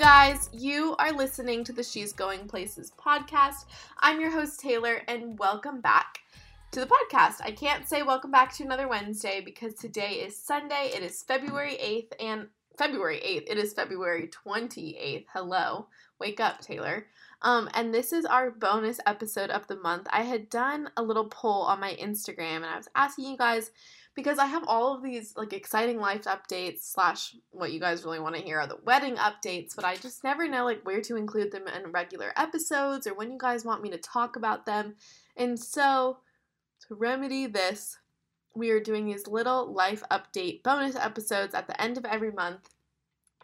guys? 0.00 0.48
You 0.52 0.96
are 0.98 1.12
listening 1.12 1.62
to 1.64 1.72
the 1.72 1.82
She's 1.82 2.12
Going 2.12 2.48
Places 2.48 2.90
podcast. 2.98 3.66
I'm 3.98 4.20
your 4.20 4.30
host, 4.30 4.58
Taylor, 4.58 5.02
and 5.08 5.38
welcome 5.38 5.80
back 5.80 6.20
to 6.72 6.80
the 6.80 6.86
podcast. 6.86 7.36
I 7.44 7.50
can't 7.50 7.88
say 7.88 8.02
welcome 8.02 8.30
back 8.30 8.54
to 8.56 8.64
another 8.64 8.88
Wednesday 8.88 9.42
because 9.44 9.74
today 9.74 10.14
is 10.14 10.36
Sunday. 10.36 10.90
It 10.94 11.02
is 11.02 11.22
February 11.22 11.76
8th, 11.80 12.12
and 12.18 12.48
February 12.76 13.20
8th, 13.24 13.44
it 13.46 13.58
is 13.58 13.74
February 13.74 14.30
28th. 14.46 15.26
Hello. 15.34 15.88
Wake 16.18 16.40
up, 16.40 16.60
Taylor. 16.60 17.06
Um, 17.42 17.70
and 17.74 17.94
this 17.94 18.12
is 18.12 18.26
our 18.26 18.50
bonus 18.50 19.00
episode 19.06 19.50
of 19.50 19.66
the 19.66 19.76
month. 19.76 20.06
I 20.10 20.22
had 20.22 20.50
done 20.50 20.90
a 20.96 21.02
little 21.02 21.26
poll 21.26 21.62
on 21.62 21.80
my 21.80 21.94
Instagram 21.94 22.56
and 22.56 22.66
I 22.66 22.76
was 22.76 22.88
asking 22.94 23.26
you 23.26 23.38
guys 23.38 23.70
because 24.14 24.38
I 24.38 24.46
have 24.46 24.64
all 24.66 24.94
of 24.94 25.02
these 25.02 25.34
like 25.36 25.52
exciting 25.52 25.98
life 25.98 26.24
updates 26.24 26.82
slash 26.82 27.34
what 27.50 27.72
you 27.72 27.80
guys 27.80 28.04
really 28.04 28.20
want 28.20 28.36
to 28.36 28.42
hear 28.42 28.58
are 28.58 28.66
the 28.66 28.78
wedding 28.84 29.16
updates, 29.16 29.74
but 29.74 29.84
I 29.84 29.96
just 29.96 30.22
never 30.24 30.46
know 30.48 30.64
like 30.64 30.84
where 30.84 31.00
to 31.00 31.16
include 31.16 31.52
them 31.52 31.66
in 31.68 31.92
regular 31.92 32.32
episodes 32.36 33.06
or 33.06 33.14
when 33.14 33.30
you 33.30 33.38
guys 33.38 33.64
want 33.64 33.82
me 33.82 33.90
to 33.90 33.98
talk 33.98 34.36
about 34.36 34.66
them. 34.66 34.96
And 35.36 35.58
so 35.58 36.18
to 36.88 36.94
remedy 36.94 37.46
this, 37.46 37.98
we 38.54 38.70
are 38.70 38.80
doing 38.80 39.06
these 39.06 39.26
little 39.26 39.72
life 39.72 40.02
update 40.10 40.62
bonus 40.62 40.96
episodes 40.96 41.54
at 41.54 41.68
the 41.68 41.80
end 41.80 41.96
of 41.96 42.04
every 42.04 42.32
month 42.32 42.68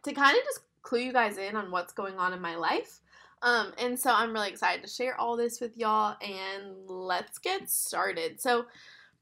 to 0.02 0.13
kind 0.13 0.37
of 0.37 0.45
just 0.45 0.60
clue 0.83 1.01
you 1.01 1.13
guys 1.13 1.38
in 1.38 1.57
on 1.57 1.71
what's 1.71 1.93
going 1.93 2.19
on 2.19 2.33
in 2.33 2.41
my 2.41 2.57
life. 2.57 3.01
Um, 3.43 3.73
and 3.79 3.99
so 3.99 4.11
I'm 4.13 4.33
really 4.33 4.49
excited 4.49 4.83
to 4.83 4.91
share 4.91 5.19
all 5.21 5.37
this 5.37 5.61
with 5.61 5.77
y'all 5.77 6.17
and 6.21 6.89
let's 6.89 7.39
get 7.39 7.71
started. 7.71 8.41
So, 8.41 8.67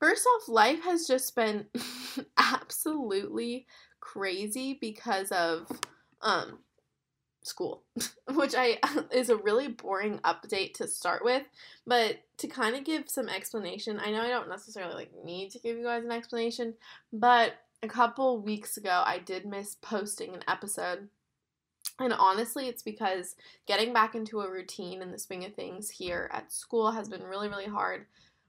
first 0.01 0.27
off, 0.27 0.49
life 0.49 0.83
has 0.85 1.07
just 1.07 1.35
been 1.35 1.67
absolutely 2.39 3.67
crazy 4.01 4.79
because 4.81 5.33
of 5.33 5.67
um 6.21 6.59
school, 7.45 7.83
which 8.35 8.55
I 8.57 8.79
is 9.13 9.31
a 9.31 9.37
really 9.37 9.69
boring 9.69 10.19
update 10.21 10.75
to 10.75 10.89
start 10.89 11.25
with, 11.25 11.43
but 11.87 12.19
to 12.39 12.49
kind 12.49 12.75
of 12.75 12.85
give 12.85 13.09
some 13.09 13.29
explanation. 13.29 14.01
I 14.01 14.11
know 14.11 14.23
I 14.23 14.29
don't 14.29 14.49
necessarily 14.49 14.95
like 14.95 15.11
need 15.25 15.51
to 15.53 15.59
give 15.59 15.77
you 15.77 15.85
guys 15.85 16.05
an 16.05 16.13
explanation, 16.13 16.75
but 17.13 17.53
a 17.83 17.89
couple 17.89 18.41
weeks 18.41 18.77
ago 18.77 19.03
I 19.05 19.19
did 19.19 19.47
miss 19.47 19.77
posting 19.77 20.35
an 20.35 20.45
episode. 20.49 21.09
And 22.01 22.13
honestly, 22.13 22.67
it's 22.69 22.83
because 22.83 23.37
getting 23.67 23.93
back 23.93 24.15
into 24.15 24.41
a 24.41 24.51
routine 24.51 25.01
in 25.01 25.13
the 25.13 25.19
swing 25.19 25.45
of 25.45 25.55
things 25.55 25.91
here 25.91 26.29
at 26.33 26.53
school 26.53 26.91
has 26.93 27.09
been 27.09 27.23
really, 27.23 27.49
really 27.49 27.67
hard 27.67 28.07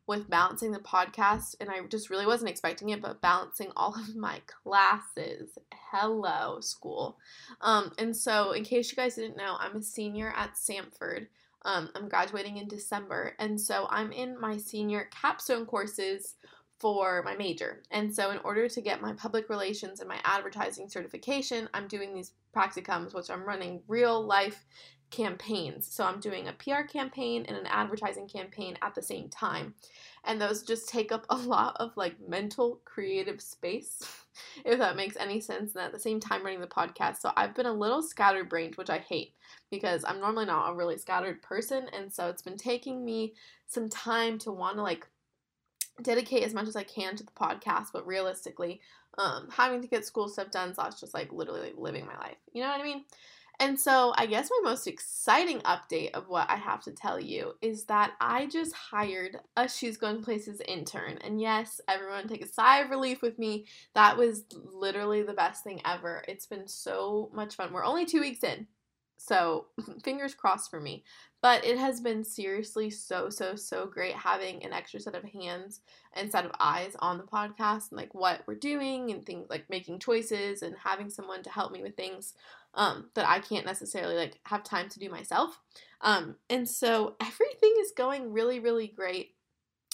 with 0.08 0.30
balancing 0.30 0.72
the 0.72 0.80
podcast. 0.80 1.56
And 1.60 1.70
I 1.70 1.82
just 1.90 2.10
really 2.10 2.26
wasn't 2.26 2.50
expecting 2.50 2.90
it, 2.90 3.02
but 3.02 3.22
balancing 3.22 3.72
all 3.76 3.96
of 3.96 4.16
my 4.16 4.42
classes. 4.64 5.58
Hello, 5.92 6.60
school. 6.60 7.18
Um, 7.62 7.92
and 7.98 8.16
so, 8.16 8.52
in 8.52 8.64
case 8.64 8.92
you 8.92 8.96
guys 8.96 9.16
didn't 9.16 9.38
know, 9.38 9.58
I'm 9.60 9.76
a 9.78 9.84
senior 9.84 10.34
at 10.36 10.56
Samford. 10.56 11.28
Um, 11.64 11.90
I'm 11.96 12.10
graduating 12.10 12.58
in 12.58 12.68
December. 12.68 13.34
And 13.40 13.60
so, 13.62 13.88
I'm 13.90 14.12
in 14.12 14.40
my 14.40 14.58
senior 14.58 15.08
capstone 15.12 15.66
courses 15.66 16.36
for 16.80 17.24
my 17.24 17.36
major. 17.36 17.84
And 17.92 18.14
so, 18.14 18.32
in 18.32 18.40
order 18.40 18.68
to 18.68 18.82
get 18.82 19.02
my 19.02 19.14
public 19.14 19.50
relations 19.50 20.00
and 20.00 20.10
my 20.10 20.20
advertising 20.24 20.90
certification, 20.90 21.70
I'm 21.74 21.88
doing 21.88 22.14
these 22.14 22.34
practicums, 22.56 23.14
which 23.14 23.30
I'm 23.30 23.46
running 23.46 23.82
real 23.88 24.24
life 24.24 24.66
campaigns. 25.10 25.88
So, 25.88 26.04
I'm 26.04 26.20
doing 26.20 26.48
a 26.48 26.54
PR 26.54 26.84
campaign 26.84 27.46
and 27.48 27.58
an 27.58 27.68
advertising 27.68 28.28
campaign 28.28 28.78
at 28.82 28.94
the 28.94 29.02
same 29.02 29.30
time. 29.30 29.74
And 30.26 30.42
those 30.42 30.64
just 30.64 30.90
take 30.90 31.12
up 31.12 31.26
a 31.30 31.38
lot 31.38 31.78
of 31.80 31.96
like 31.96 32.16
mental 32.28 32.82
creative 32.84 33.42
space, 33.42 34.02
if 34.66 34.78
that 34.80 34.98
makes 34.98 35.16
any 35.16 35.40
sense. 35.40 35.76
And 35.76 35.84
at 35.84 35.94
the 35.94 36.00
same 36.00 36.20
time, 36.20 36.44
running 36.44 36.62
the 36.62 36.68
podcast. 36.68 37.18
So, 37.18 37.32
I've 37.38 37.56
been 37.56 37.68
a 37.68 37.74
little 37.74 38.04
scatterbrained, 38.04 38.76
which 38.76 38.90
I 38.90 38.98
hate 38.98 39.34
because 39.72 40.04
I'm 40.04 40.20
normally 40.20 40.46
not 40.46 40.70
a 40.70 40.76
really 40.76 40.98
scattered 40.98 41.42
person. 41.42 41.88
And 41.94 42.12
so, 42.12 42.28
it's 42.28 42.42
been 42.42 42.58
taking 42.58 43.06
me 43.06 43.34
some 43.68 43.88
time 43.88 44.38
to 44.40 44.52
want 44.52 44.76
to 44.76 44.84
like 44.84 45.08
dedicate 46.02 46.44
as 46.44 46.54
much 46.54 46.68
as 46.68 46.76
I 46.76 46.84
can 46.84 47.16
to 47.16 47.24
the 47.24 47.32
podcast, 47.32 47.88
but 47.94 48.06
realistically, 48.06 48.82
um, 49.18 49.48
having 49.52 49.82
to 49.82 49.88
get 49.88 50.06
school 50.06 50.28
stuff 50.28 50.52
done 50.52 50.74
slash 50.74 51.00
just 51.00 51.14
like 51.14 51.32
literally 51.32 51.74
living 51.78 52.06
my 52.06 52.18
life. 52.18 52.38
You 52.54 52.62
know 52.62 52.70
what 52.70 52.82
I 52.82 52.84
mean? 52.84 53.06
And 53.60 53.80
so 53.80 54.14
I 54.18 54.26
guess 54.26 54.50
my 54.50 54.70
most 54.70 54.86
exciting 54.86 55.60
update 55.62 56.12
of 56.12 56.28
what 56.28 56.50
I 56.50 56.58
have 56.58 56.84
to 56.84 56.92
tell 56.92 57.20
you 57.20 57.54
is 57.62 57.86
that 57.86 58.14
I 58.20 58.48
just 58.48 58.74
hired 58.74 59.38
a 59.56 59.70
She's 59.70 59.98
Going 59.98 60.22
Places 60.22 60.62
intern. 60.68 61.18
And 61.22 61.40
yes, 61.40 61.80
everyone 61.88 62.28
take 62.28 62.44
a 62.44 62.48
sigh 62.50 62.82
of 62.82 62.90
relief 62.90 63.22
with 63.22 63.40
me. 63.40 63.66
That 63.94 64.18
was 64.18 64.44
literally 64.52 65.24
the 65.24 65.34
best 65.34 65.64
thing 65.64 65.82
ever. 65.86 66.24
It's 66.28 66.46
been 66.46 66.68
so 66.68 67.30
much 67.34 67.56
fun. 67.56 67.72
We're 67.72 67.86
only 67.86 68.06
two 68.06 68.20
weeks 68.20 68.44
in. 68.44 68.68
So 69.18 69.68
fingers 70.04 70.34
crossed 70.34 70.70
for 70.70 70.80
me. 70.80 71.04
But 71.42 71.64
it 71.64 71.78
has 71.78 72.02
been 72.02 72.24
seriously 72.24 72.90
so, 72.90 73.30
so, 73.30 73.56
so 73.56 73.86
great 73.86 74.16
having 74.16 74.64
an 74.66 74.74
extra 74.74 75.00
set 75.00 75.14
of 75.14 75.24
hands 75.26 75.82
and 76.14 76.32
set 76.32 76.44
of 76.44 76.52
eyes 76.60 76.96
on 77.00 77.20
the 77.20 77.24
podcast 77.24 77.92
and 77.92 77.98
like 77.98 78.16
what 78.16 78.42
we're 78.48 78.56
doing 78.56 79.12
and 79.12 79.24
things 79.24 79.46
like 79.48 79.70
making 79.70 80.00
choices 80.00 80.64
and 80.64 80.76
having 80.84 81.10
someone 81.10 81.44
to 81.44 81.52
help 81.52 81.72
me 81.72 81.84
with 81.84 81.96
things 81.96 82.34
um, 82.74 83.10
that 83.14 83.30
I 83.30 83.40
can't 83.40 83.66
necessarily 83.66 84.16
like 84.16 84.40
have 84.46 84.64
time 84.64 84.90
to 84.90 85.00
do 85.00 85.10
myself. 85.10 85.60
Um, 86.02 86.36
and 86.50 86.68
so 86.68 87.16
everything 87.22 87.74
is 87.80 87.92
going 87.96 88.32
really, 88.34 88.60
really 88.60 88.88
great. 88.88 89.36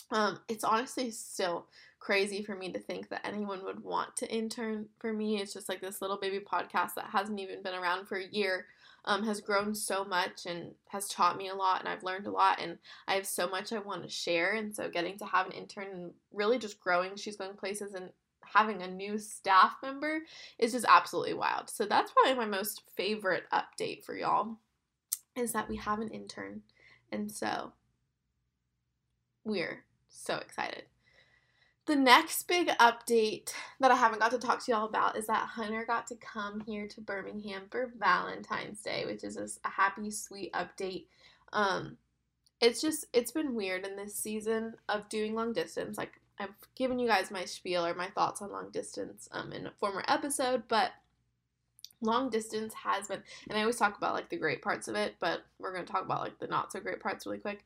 Um, 0.10 0.40
it's 0.48 0.64
honestly 0.64 1.12
still 1.12 1.68
crazy 2.00 2.44
for 2.44 2.56
me 2.56 2.72
to 2.72 2.80
think 2.80 3.10
that 3.10 3.26
anyone 3.26 3.64
would 3.64 3.84
want 3.84 4.16
to 4.18 4.34
intern 4.34 4.88
for 5.00 5.14
me. 5.14 5.40
It's 5.40 5.54
just 5.54 5.70
like 5.70 5.82
this 5.82 6.02
little 6.02 6.18
baby 6.18 6.40
podcast 6.40 6.96
that 6.96 7.10
hasn't 7.12 7.40
even 7.40 7.62
been 7.62 7.76
around 7.76 8.08
for 8.08 8.18
a 8.18 8.28
year 8.28 8.66
um, 9.06 9.24
has 9.24 9.42
grown 9.42 9.74
so 9.74 10.06
much 10.06 10.46
and 10.46 10.72
has 10.90 11.08
taught 11.08 11.38
me 11.38 11.50
a 11.50 11.56
lot, 11.56 11.80
and 11.80 11.90
I've 11.90 12.04
learned 12.04 12.28
a 12.28 12.32
lot, 12.32 12.60
and 12.62 12.78
I 13.08 13.16
have 13.16 13.26
so 13.26 13.48
much 13.50 13.74
I 13.74 13.80
want 13.80 14.04
to 14.04 14.10
share. 14.10 14.54
And 14.54 14.76
so, 14.76 14.90
getting 14.90 15.18
to 15.20 15.26
have 15.26 15.48
an 15.48 15.54
intern 15.54 15.88
and 15.92 16.12
really 16.32 16.60
just 16.60 16.80
growing, 16.80 17.16
she's 17.16 17.38
going 17.38 17.56
places 17.56 17.94
and 17.94 18.10
having 18.44 18.82
a 18.82 18.88
new 18.88 19.18
staff 19.18 19.76
member 19.82 20.20
is 20.60 20.74
just 20.74 20.86
absolutely 20.88 21.34
wild. 21.34 21.70
So, 21.70 21.86
that's 21.86 22.12
probably 22.12 22.36
my 22.36 22.46
most 22.46 22.84
favorite 22.96 23.46
update 23.52 24.04
for 24.04 24.16
y'all 24.16 24.58
is 25.36 25.54
that 25.54 25.70
we 25.70 25.78
have 25.78 26.00
an 26.00 26.10
intern. 26.10 26.62
And 27.12 27.32
so, 27.32 27.74
we're 29.44 29.84
so 30.10 30.36
excited. 30.36 30.84
The 31.92 31.98
next 31.98 32.48
big 32.48 32.70
update 32.80 33.52
that 33.82 33.92
I 33.92 33.98
haven't 33.98 34.20
got 34.20 34.32
to 34.32 34.38
talk 34.38 34.64
to 34.64 34.72
y'all 34.72 34.86
about 34.86 35.18
is 35.18 35.28
that 35.28 35.46
Hunter 35.46 35.84
got 35.86 36.08
to 36.08 36.16
come 36.16 36.62
here 36.62 36.88
to 36.88 37.02
Birmingham 37.02 37.64
for 37.70 37.92
Valentine's 38.00 38.82
Day, 38.82 39.04
which 39.06 39.26
is 39.26 39.60
a 39.66 39.70
happy, 39.70 40.10
sweet 40.10 40.54
update. 40.54 41.08
Um, 41.52 41.98
it's 42.62 42.80
just, 42.80 43.08
it's 43.12 43.34
been 43.34 43.56
weird 43.56 43.86
in 43.86 43.98
this 43.98 44.16
season 44.16 44.76
of 44.88 45.10
doing 45.10 45.36
long 45.36 45.52
distance. 45.52 45.98
Like, 45.98 46.14
I've 46.40 46.56
given 46.76 46.98
you 46.98 47.10
guys 47.10 47.30
my 47.30 47.44
spiel 47.44 47.86
or 47.86 47.94
my 47.94 48.08
thoughts 48.08 48.42
on 48.42 48.54
long 48.54 48.70
distance 48.72 49.28
um, 49.34 49.52
in 49.52 49.68
a 49.68 49.74
former 49.78 50.06
episode, 50.08 50.64
but 50.70 50.92
long 52.00 52.30
distance 52.30 52.74
has 52.74 53.10
been, 53.10 53.22
and 53.50 53.58
I 53.58 53.64
always 53.64 53.76
talk 53.76 53.98
about 53.98 54.14
like 54.14 54.30
the 54.30 54.38
great 54.38 54.62
parts 54.62 54.88
of 54.88 54.96
it, 54.96 55.16
but 55.20 55.42
we're 55.60 55.74
going 55.74 55.86
to 55.86 55.92
talk 55.92 56.06
about 56.06 56.22
like 56.22 56.40
the 56.40 56.48
not 56.48 56.72
so 56.72 56.80
great 56.80 57.02
parts 57.02 57.26
really 57.26 57.40
quick 57.40 57.66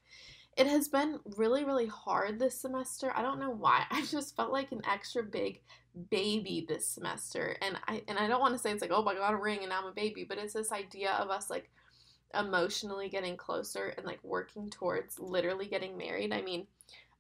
it 0.58 0.68
has 0.68 0.88
been 0.88 1.20
really, 1.36 1.66
really 1.66 1.88
hard 1.88 2.40
this 2.40 2.60
semester. 2.60 3.12
I 3.14 3.22
don't 3.22 3.40
know 3.40 3.52
why. 3.52 3.84
I 3.92 4.06
just 4.06 4.36
felt 4.36 4.52
like 4.52 4.72
an 4.72 4.82
extra 4.90 5.24
big 5.24 5.62
baby 6.10 6.66
this 6.68 6.88
semester. 6.88 7.58
And 7.62 7.78
I 7.88 8.04
and 8.08 8.18
I 8.18 8.28
don't 8.28 8.42
want 8.42 8.54
to 8.54 8.60
say 8.60 8.72
it's 8.72 8.82
like, 8.82 8.92
oh 8.94 9.04
my 9.04 9.16
god, 9.16 9.34
a 9.34 9.38
ring 9.38 9.64
and 9.64 9.74
I'm 9.74 9.86
a 9.86 9.92
baby, 9.92 10.26
but 10.28 10.38
it's 10.38 10.54
this 10.54 10.72
idea 10.72 11.12
of 11.14 11.30
us 11.30 11.50
like 11.50 11.70
emotionally 12.34 13.10
getting 13.10 13.38
closer 13.38 13.94
and 13.98 14.06
like 14.06 14.20
working 14.24 14.70
towards 14.70 15.20
literally 15.20 15.68
getting 15.68 15.98
married. 15.98 16.34
I 16.34 16.42
mean, 16.42 16.68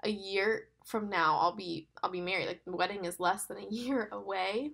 a 0.03 0.09
year 0.09 0.67
from 0.85 1.09
now 1.09 1.37
I'll 1.37 1.55
be 1.55 1.87
I'll 2.03 2.11
be 2.11 2.21
married. 2.21 2.47
Like 2.47 2.63
the 2.65 2.75
wedding 2.75 3.05
is 3.05 3.19
less 3.19 3.45
than 3.45 3.57
a 3.57 3.67
year 3.69 4.09
away. 4.11 4.71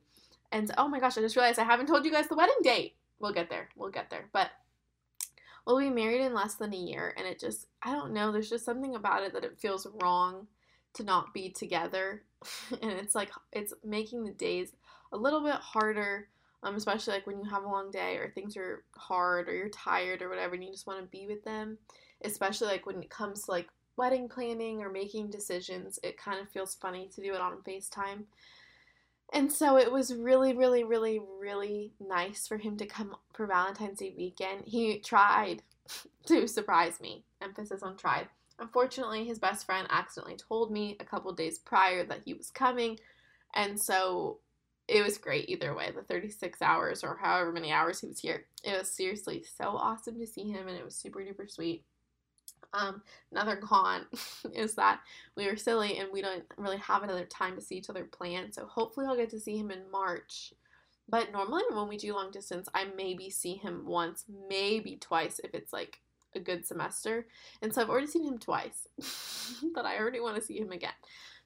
And 0.51 0.71
oh 0.77 0.87
my 0.87 0.99
gosh, 0.99 1.17
I 1.17 1.21
just 1.21 1.35
realized 1.35 1.59
I 1.59 1.63
haven't 1.63 1.87
told 1.87 2.05
you 2.05 2.11
guys 2.11 2.27
the 2.27 2.35
wedding 2.35 2.55
date. 2.61 2.95
We'll 3.19 3.33
get 3.33 3.49
there. 3.49 3.69
We'll 3.75 3.91
get 3.91 4.09
there. 4.09 4.25
But 4.33 4.49
we'll 5.65 5.79
be 5.79 5.89
married 5.89 6.21
in 6.21 6.33
less 6.33 6.55
than 6.55 6.73
a 6.73 6.77
year 6.77 7.13
and 7.17 7.27
it 7.27 7.39
just 7.39 7.67
i 7.83 7.91
don't 7.91 8.13
know 8.13 8.31
there's 8.31 8.49
just 8.49 8.65
something 8.65 8.95
about 8.95 9.23
it 9.23 9.33
that 9.33 9.43
it 9.43 9.59
feels 9.59 9.87
wrong 10.01 10.47
to 10.93 11.03
not 11.03 11.33
be 11.33 11.49
together. 11.49 12.23
And 12.81 12.91
it's 12.91 13.13
like 13.13 13.29
it's 13.51 13.71
making 13.83 14.23
the 14.23 14.31
days 14.31 14.73
a 15.13 15.17
little 15.17 15.41
bit 15.41 15.53
harder 15.55 16.27
um, 16.63 16.75
especially 16.75 17.13
like 17.13 17.27
when 17.27 17.37
you 17.37 17.47
have 17.47 17.63
a 17.63 17.69
long 17.69 17.91
day 17.91 18.15
or 18.17 18.31
things 18.31 18.57
are 18.57 18.83
hard 18.97 19.47
or 19.47 19.55
you're 19.55 19.69
tired 19.69 20.23
or 20.23 20.29
whatever 20.29 20.55
and 20.55 20.63
you 20.63 20.71
just 20.71 20.87
want 20.87 20.99
to 20.99 21.17
be 21.17 21.27
with 21.27 21.43
them 21.43 21.77
especially 22.23 22.67
like 22.67 22.87
when 22.87 23.03
it 23.03 23.11
comes 23.11 23.43
to 23.43 23.51
like 23.51 23.67
wedding 23.95 24.27
planning 24.27 24.81
or 24.81 24.89
making 24.89 25.29
decisions 25.29 25.99
it 26.01 26.17
kind 26.17 26.39
of 26.39 26.49
feels 26.49 26.73
funny 26.73 27.07
to 27.13 27.21
do 27.21 27.31
it 27.35 27.41
on 27.41 27.57
facetime 27.57 28.23
and 29.31 29.51
so 29.51 29.77
it 29.77 29.91
was 29.91 30.13
really, 30.13 30.53
really, 30.53 30.83
really, 30.83 31.21
really 31.39 31.93
nice 31.99 32.47
for 32.47 32.57
him 32.57 32.77
to 32.77 32.85
come 32.85 33.15
for 33.33 33.47
Valentine's 33.47 33.99
Day 33.99 34.13
weekend. 34.17 34.63
He 34.65 34.99
tried 34.99 35.63
to 36.25 36.47
surprise 36.47 36.99
me. 36.99 37.23
Emphasis 37.41 37.83
on 37.83 37.97
tried. 37.97 38.27
Unfortunately, 38.59 39.25
his 39.25 39.39
best 39.39 39.65
friend 39.65 39.87
accidentally 39.89 40.37
told 40.37 40.71
me 40.71 40.97
a 40.99 41.05
couple 41.05 41.31
days 41.33 41.57
prior 41.59 42.05
that 42.05 42.21
he 42.25 42.33
was 42.33 42.51
coming, 42.51 42.99
and 43.55 43.79
so 43.79 44.39
it 44.87 45.03
was 45.03 45.17
great 45.17 45.49
either 45.49 45.73
way. 45.73 45.89
The 45.95 46.03
36 46.03 46.61
hours 46.61 47.03
or 47.03 47.17
however 47.19 47.51
many 47.51 47.71
hours 47.71 48.01
he 48.01 48.07
was 48.07 48.19
here, 48.19 48.45
it 48.63 48.77
was 48.77 48.91
seriously 48.91 49.43
so 49.57 49.69
awesome 49.69 50.19
to 50.19 50.27
see 50.27 50.51
him, 50.51 50.67
and 50.67 50.77
it 50.77 50.85
was 50.85 50.95
super 50.95 51.21
duper 51.21 51.49
sweet. 51.49 51.85
Um, 52.73 53.01
another 53.31 53.57
con 53.57 54.05
is 54.53 54.75
that 54.75 55.01
we 55.35 55.47
were 55.47 55.57
silly 55.57 55.97
and 55.97 56.09
we 56.11 56.21
don't 56.21 56.43
really 56.57 56.77
have 56.77 57.03
another 57.03 57.25
time 57.25 57.55
to 57.55 57.61
see 57.61 57.75
each 57.75 57.89
other 57.89 58.05
planned. 58.05 58.53
So 58.53 58.65
hopefully 58.65 59.05
I'll 59.07 59.17
get 59.17 59.29
to 59.31 59.39
see 59.39 59.57
him 59.57 59.71
in 59.71 59.91
March. 59.91 60.53
But 61.09 61.31
normally 61.33 61.63
when 61.69 61.89
we 61.89 61.97
do 61.97 62.13
long 62.13 62.31
distance, 62.31 62.69
I 62.73 62.85
maybe 62.95 63.29
see 63.29 63.55
him 63.55 63.85
once, 63.85 64.23
maybe 64.47 64.95
twice 64.95 65.39
if 65.43 65.53
it's 65.53 65.73
like 65.73 65.99
a 66.35 66.39
good 66.39 66.65
semester. 66.65 67.27
And 67.61 67.73
so 67.73 67.81
I've 67.81 67.89
already 67.89 68.07
seen 68.07 68.25
him 68.25 68.37
twice, 68.37 68.87
but 69.75 69.85
I 69.85 69.97
already 69.97 70.21
want 70.21 70.37
to 70.37 70.41
see 70.41 70.57
him 70.57 70.71
again. 70.71 70.93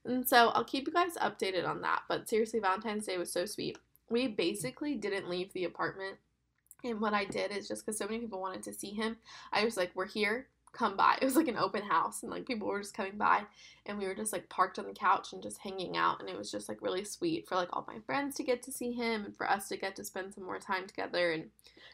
And 0.05 0.27
so 0.27 0.49
I'll 0.49 0.63
keep 0.63 0.87
you 0.87 0.93
guys 0.93 1.15
updated 1.15 1.67
on 1.67 1.81
that. 1.81 2.03
But 2.07 2.29
seriously, 2.29 2.59
Valentine's 2.59 3.07
Day 3.07 3.17
was 3.17 3.33
so 3.33 3.45
sweet. 3.45 3.77
We 4.09 4.27
basically 4.27 4.95
didn't 4.95 5.29
leave 5.29 5.51
the 5.53 5.63
apartment. 5.63 6.17
And 6.83 7.01
what 7.01 7.15
I 7.15 7.25
did 7.25 7.51
is 7.51 7.67
just 7.67 7.83
because 7.83 7.97
so 7.97 8.05
many 8.05 8.19
people 8.19 8.39
wanted 8.39 8.61
to 8.63 8.73
see 8.73 8.91
him, 8.91 9.17
I 9.51 9.65
was 9.65 9.75
like, 9.75 9.89
we're 9.95 10.05
here 10.05 10.47
come 10.75 10.97
by. 10.97 11.17
It 11.21 11.25
was 11.25 11.35
like 11.35 11.47
an 11.47 11.57
open 11.57 11.83
house 11.83 12.23
and 12.23 12.31
like 12.31 12.45
people 12.45 12.67
were 12.67 12.81
just 12.81 12.93
coming 12.93 13.17
by 13.17 13.43
and 13.85 13.97
we 13.97 14.05
were 14.05 14.15
just 14.15 14.33
like 14.33 14.49
parked 14.49 14.77
on 14.77 14.85
the 14.85 14.93
couch 14.93 15.33
and 15.33 15.41
just 15.41 15.59
hanging 15.59 15.97
out 15.97 16.19
and 16.19 16.29
it 16.29 16.37
was 16.37 16.51
just 16.51 16.69
like 16.69 16.81
really 16.81 17.03
sweet 17.03 17.47
for 17.47 17.55
like 17.55 17.69
all 17.73 17.85
my 17.87 17.99
friends 18.05 18.35
to 18.35 18.43
get 18.43 18.61
to 18.63 18.71
see 18.71 18.91
him 18.91 19.25
and 19.25 19.35
for 19.35 19.49
us 19.49 19.67
to 19.69 19.77
get 19.77 19.95
to 19.95 20.03
spend 20.03 20.33
some 20.33 20.43
more 20.43 20.59
time 20.59 20.85
together 20.87 21.31
and 21.31 21.45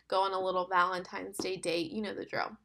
go 0.08 0.22
on 0.22 0.34
a 0.34 0.40
little 0.40 0.68
Valentine's 0.68 1.38
Day 1.38 1.56
date. 1.56 1.92
You 1.92 2.02
know 2.02 2.14
the 2.14 2.26
drill. 2.26 2.58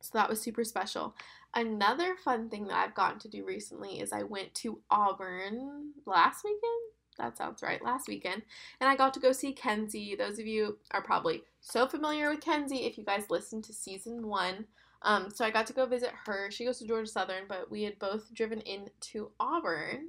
So 0.00 0.10
that 0.14 0.28
was 0.28 0.40
super 0.40 0.64
special. 0.64 1.14
Another 1.54 2.14
fun 2.24 2.48
thing 2.48 2.66
that 2.68 2.76
I've 2.76 2.94
gotten 2.94 3.18
to 3.20 3.28
do 3.28 3.44
recently 3.44 4.00
is 4.00 4.12
I 4.12 4.22
went 4.22 4.54
to 4.56 4.80
Auburn 4.90 5.92
last 6.06 6.44
weekend. 6.44 6.97
That 7.18 7.36
sounds 7.36 7.62
right, 7.62 7.82
last 7.84 8.08
weekend. 8.08 8.42
And 8.80 8.88
I 8.88 8.96
got 8.96 9.12
to 9.14 9.20
go 9.20 9.32
see 9.32 9.52
Kenzie. 9.52 10.14
Those 10.16 10.38
of 10.38 10.46
you 10.46 10.78
are 10.92 11.02
probably 11.02 11.42
so 11.60 11.86
familiar 11.86 12.30
with 12.30 12.40
Kenzie 12.40 12.86
if 12.86 12.96
you 12.96 13.04
guys 13.04 13.28
listened 13.28 13.64
to 13.64 13.72
season 13.72 14.26
one 14.26 14.66
um, 15.02 15.30
so 15.32 15.44
I 15.44 15.50
got 15.50 15.66
to 15.68 15.72
go 15.72 15.86
visit 15.86 16.10
her. 16.26 16.50
She 16.50 16.64
goes 16.64 16.78
to 16.78 16.86
Georgia 16.86 17.08
Southern, 17.08 17.44
but 17.48 17.70
we 17.70 17.84
had 17.84 17.98
both 17.98 18.32
driven 18.34 18.60
into 18.60 19.30
Auburn. 19.38 20.08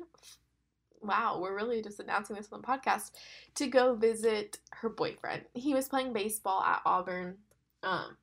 Wow, 1.01 1.39
we're 1.41 1.55
really 1.55 1.81
just 1.81 1.99
announcing 1.99 2.35
this 2.35 2.51
on 2.51 2.61
the 2.61 2.67
podcast 2.67 3.11
to 3.55 3.67
go 3.67 3.95
visit 3.95 4.57
her 4.71 4.89
boyfriend. 4.89 5.43
He 5.53 5.73
was 5.73 5.87
playing 5.87 6.13
baseball 6.13 6.61
at 6.63 6.81
Auburn, 6.85 7.37
um, 7.83 8.17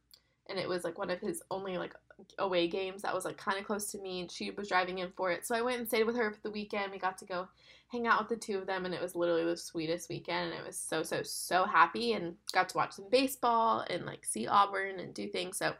and 0.48 0.58
it 0.58 0.68
was 0.68 0.84
like 0.84 0.98
one 0.98 1.10
of 1.10 1.20
his 1.20 1.42
only 1.50 1.78
like 1.78 1.94
away 2.38 2.68
games 2.68 3.02
that 3.02 3.14
was 3.14 3.24
like 3.24 3.36
kind 3.36 3.58
of 3.58 3.64
close 3.64 3.90
to 3.92 3.98
me, 3.98 4.20
and 4.20 4.30
she 4.30 4.50
was 4.50 4.68
driving 4.68 4.98
in 4.98 5.10
for 5.16 5.30
it. 5.30 5.46
So 5.46 5.54
I 5.54 5.62
went 5.62 5.78
and 5.78 5.88
stayed 5.88 6.04
with 6.04 6.16
her 6.16 6.30
for 6.30 6.40
the 6.42 6.50
weekend. 6.50 6.92
We 6.92 6.98
got 6.98 7.18
to 7.18 7.24
go 7.24 7.48
hang 7.88 8.06
out 8.06 8.20
with 8.20 8.28
the 8.28 8.36
two 8.36 8.58
of 8.58 8.66
them, 8.66 8.84
and 8.84 8.94
it 8.94 9.02
was 9.02 9.14
literally 9.14 9.44
the 9.44 9.56
sweetest 9.56 10.08
weekend. 10.08 10.52
And 10.52 10.60
it 10.60 10.66
was 10.66 10.76
so 10.76 11.02
so 11.02 11.22
so 11.22 11.64
happy, 11.64 12.12
and 12.12 12.34
got 12.52 12.68
to 12.70 12.76
watch 12.76 12.92
some 12.92 13.10
baseball 13.10 13.84
and 13.90 14.06
like 14.06 14.24
see 14.24 14.46
Auburn 14.46 15.00
and 15.00 15.14
do 15.14 15.28
things. 15.28 15.58
So 15.58 15.74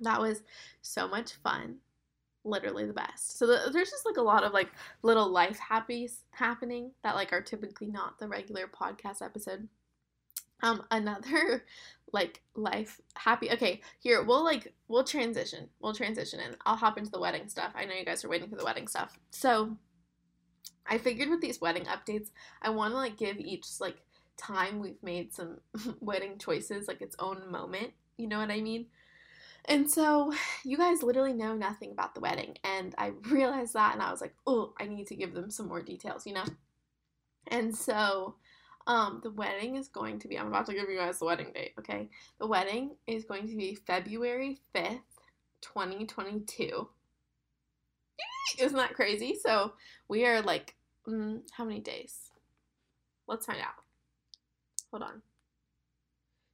that 0.00 0.20
was 0.20 0.42
so 0.82 1.08
much 1.08 1.34
fun. 1.34 1.76
Literally 2.44 2.86
the 2.86 2.92
best. 2.92 3.38
So 3.38 3.46
the, 3.46 3.70
there's 3.72 3.90
just 3.90 4.06
like 4.06 4.18
a 4.18 4.22
lot 4.22 4.44
of 4.44 4.52
like 4.52 4.70
little 5.02 5.28
life 5.28 5.58
happies 5.58 6.18
happening 6.30 6.92
that 7.02 7.16
like 7.16 7.32
are 7.32 7.42
typically 7.42 7.88
not 7.88 8.18
the 8.18 8.28
regular 8.28 8.68
podcast 8.68 9.20
episode. 9.20 9.68
Um, 10.62 10.82
another 10.90 11.64
like 12.12 12.40
life 12.54 13.00
happy. 13.14 13.50
Okay, 13.50 13.82
here 13.98 14.22
we'll 14.22 14.44
like 14.44 14.72
we'll 14.88 15.04
transition. 15.04 15.68
We'll 15.80 15.94
transition 15.94 16.40
and 16.40 16.56
I'll 16.64 16.76
hop 16.76 16.98
into 16.98 17.10
the 17.10 17.20
wedding 17.20 17.48
stuff. 17.48 17.72
I 17.74 17.84
know 17.84 17.94
you 17.94 18.04
guys 18.04 18.24
are 18.24 18.28
waiting 18.28 18.48
for 18.48 18.56
the 18.56 18.64
wedding 18.64 18.88
stuff. 18.88 19.18
So 19.30 19.76
I 20.88 20.98
figured 20.98 21.28
with 21.28 21.40
these 21.40 21.60
wedding 21.60 21.84
updates, 21.84 22.30
I 22.62 22.70
want 22.70 22.92
to 22.92 22.96
like 22.96 23.16
give 23.16 23.38
each 23.38 23.66
like 23.80 23.96
time 24.36 24.78
we've 24.78 25.02
made 25.02 25.32
some 25.32 25.58
wedding 26.00 26.38
choices 26.38 26.88
like 26.88 27.02
its 27.02 27.16
own 27.18 27.50
moment. 27.50 27.92
You 28.16 28.28
know 28.28 28.38
what 28.38 28.50
I 28.50 28.60
mean? 28.60 28.86
And 29.66 29.90
so 29.90 30.32
you 30.64 30.76
guys 30.76 31.02
literally 31.02 31.32
know 31.32 31.54
nothing 31.54 31.90
about 31.92 32.14
the 32.14 32.20
wedding. 32.20 32.56
And 32.64 32.94
I 32.98 33.12
realized 33.30 33.74
that 33.74 33.94
and 33.94 34.02
I 34.02 34.10
was 34.10 34.20
like, 34.20 34.34
oh, 34.46 34.72
I 34.78 34.86
need 34.86 35.08
to 35.08 35.16
give 35.16 35.34
them 35.34 35.50
some 35.50 35.68
more 35.68 35.82
details, 35.82 36.26
you 36.26 36.34
know? 36.34 36.44
And 37.48 37.76
so 37.76 38.36
um, 38.86 39.20
the 39.22 39.30
wedding 39.30 39.76
is 39.76 39.88
going 39.88 40.18
to 40.20 40.28
be, 40.28 40.38
I'm 40.38 40.46
about 40.46 40.66
to 40.66 40.74
give 40.74 40.88
you 40.88 40.96
guys 40.96 41.18
the 41.18 41.24
wedding 41.24 41.50
date, 41.52 41.72
okay? 41.78 42.08
The 42.38 42.46
wedding 42.46 42.96
is 43.06 43.24
going 43.24 43.48
to 43.48 43.56
be 43.56 43.74
February 43.74 44.58
5th, 44.74 45.00
2022. 45.60 46.88
Isn't 48.58 48.76
that 48.76 48.94
crazy? 48.94 49.36
So 49.42 49.72
we 50.08 50.24
are 50.24 50.40
like, 50.40 50.76
mm, 51.08 51.40
how 51.52 51.64
many 51.64 51.80
days? 51.80 52.30
Let's 53.26 53.46
find 53.46 53.58
out. 53.60 53.74
Hold 54.92 55.02
on. 55.02 55.22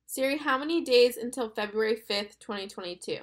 Siri, 0.06 0.38
how 0.38 0.58
many 0.58 0.82
days 0.82 1.18
until 1.18 1.50
February 1.50 1.96
5th, 1.96 2.38
2022? 2.38 3.18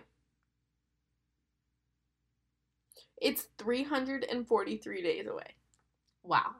It's 3.21 3.47
343 3.57 5.01
days 5.01 5.27
away. 5.27 5.55
Wow. 6.23 6.51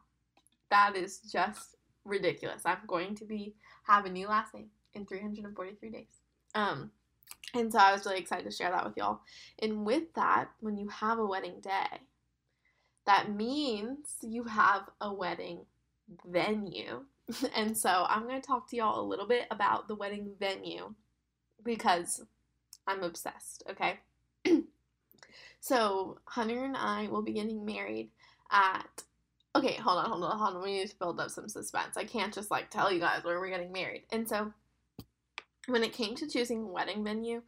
That 0.71 0.95
is 0.95 1.19
just 1.19 1.75
ridiculous. 2.05 2.63
I'm 2.65 2.79
going 2.87 3.15
to 3.15 3.25
be 3.25 3.55
have 3.83 4.05
a 4.05 4.09
new 4.09 4.27
last 4.27 4.53
name 4.53 4.69
in 4.93 5.05
343 5.05 5.89
days. 5.89 6.21
Um 6.55 6.91
and 7.53 7.71
so 7.71 7.79
I 7.79 7.91
was 7.91 8.05
really 8.05 8.19
excited 8.19 8.45
to 8.45 8.55
share 8.55 8.71
that 8.71 8.85
with 8.85 8.97
y'all. 8.97 9.21
And 9.59 9.85
with 9.85 10.13
that, 10.15 10.49
when 10.59 10.77
you 10.77 10.87
have 10.89 11.17
a 11.17 11.25
wedding 11.25 11.59
day, 11.61 12.01
that 13.05 13.33
means 13.33 14.15
you 14.21 14.43
have 14.43 14.83
a 15.01 15.11
wedding 15.11 15.65
venue 16.25 17.05
and 17.55 17.77
so 17.77 18.05
I'm 18.07 18.23
going 18.23 18.41
to 18.41 18.47
talk 18.47 18.69
to 18.69 18.75
y'all 18.75 18.99
a 18.99 19.05
little 19.05 19.27
bit 19.27 19.45
about 19.51 19.87
the 19.87 19.95
wedding 19.95 20.31
venue 20.39 20.93
because 21.63 22.23
I'm 22.87 23.03
obsessed, 23.03 23.63
okay? 23.69 23.99
so 25.59 26.19
Hunter 26.25 26.63
and 26.65 26.75
I 26.77 27.07
will 27.07 27.21
be 27.21 27.33
getting 27.33 27.65
married 27.65 28.09
at. 28.51 29.03
Okay, 29.55 29.73
hold 29.75 29.97
on, 29.97 30.09
hold 30.09 30.23
on, 30.23 30.37
hold 30.37 30.57
on. 30.57 30.63
We 30.63 30.73
need 30.73 30.89
to 30.89 30.99
build 30.99 31.19
up 31.19 31.31
some 31.31 31.49
suspense. 31.49 31.97
I 31.97 32.03
can't 32.03 32.33
just 32.33 32.51
like 32.51 32.69
tell 32.69 32.91
you 32.91 32.99
guys 32.99 33.23
where 33.23 33.39
we're 33.39 33.49
getting 33.49 33.71
married. 33.71 34.03
And 34.11 34.27
so 34.27 34.53
when 35.67 35.83
it 35.83 35.93
came 35.93 36.15
to 36.15 36.27
choosing 36.27 36.71
wedding 36.71 37.03
venue, 37.03 37.41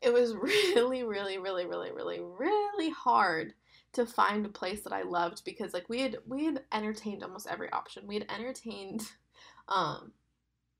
it 0.00 0.12
was 0.12 0.34
really, 0.40 1.02
really, 1.02 1.38
really, 1.38 1.66
really, 1.66 1.92
really, 1.92 2.20
really 2.20 2.90
hard 2.90 3.54
to 3.92 4.06
find 4.06 4.44
a 4.44 4.50
place 4.50 4.82
that 4.82 4.92
I 4.92 5.02
loved 5.02 5.42
because 5.44 5.72
like 5.72 5.88
we 5.88 6.02
had 6.02 6.18
we 6.26 6.44
had 6.44 6.62
entertained 6.72 7.22
almost 7.22 7.46
every 7.48 7.70
option. 7.70 8.06
We 8.06 8.14
had 8.14 8.30
entertained 8.30 9.02
um 9.68 10.12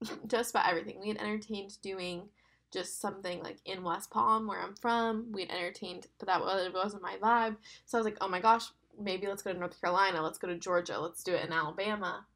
just 0.26 0.50
about 0.50 0.68
everything. 0.68 1.00
We 1.00 1.08
had 1.08 1.18
entertained 1.18 1.80
doing 1.82 2.28
just 2.72 3.00
something 3.00 3.42
like 3.42 3.58
in 3.64 3.82
West 3.82 4.10
Palm 4.10 4.46
where 4.46 4.60
I'm 4.60 4.74
from. 4.74 5.32
We 5.32 5.42
had 5.42 5.50
entertained, 5.50 6.08
but 6.18 6.26
that 6.26 6.42
wasn't 6.42 7.02
my 7.02 7.16
vibe. 7.22 7.56
So 7.86 7.96
I 7.96 8.00
was 8.00 8.04
like, 8.04 8.18
oh 8.20 8.28
my 8.28 8.40
gosh, 8.40 8.64
maybe 8.98 9.26
let's 9.26 9.42
go 9.42 9.52
to 9.52 9.58
North 9.58 9.80
Carolina. 9.80 10.22
Let's 10.22 10.38
go 10.38 10.48
to 10.48 10.58
Georgia. 10.58 10.98
Let's 10.98 11.22
do 11.22 11.34
it 11.34 11.44
in 11.44 11.52
Alabama. 11.52 12.26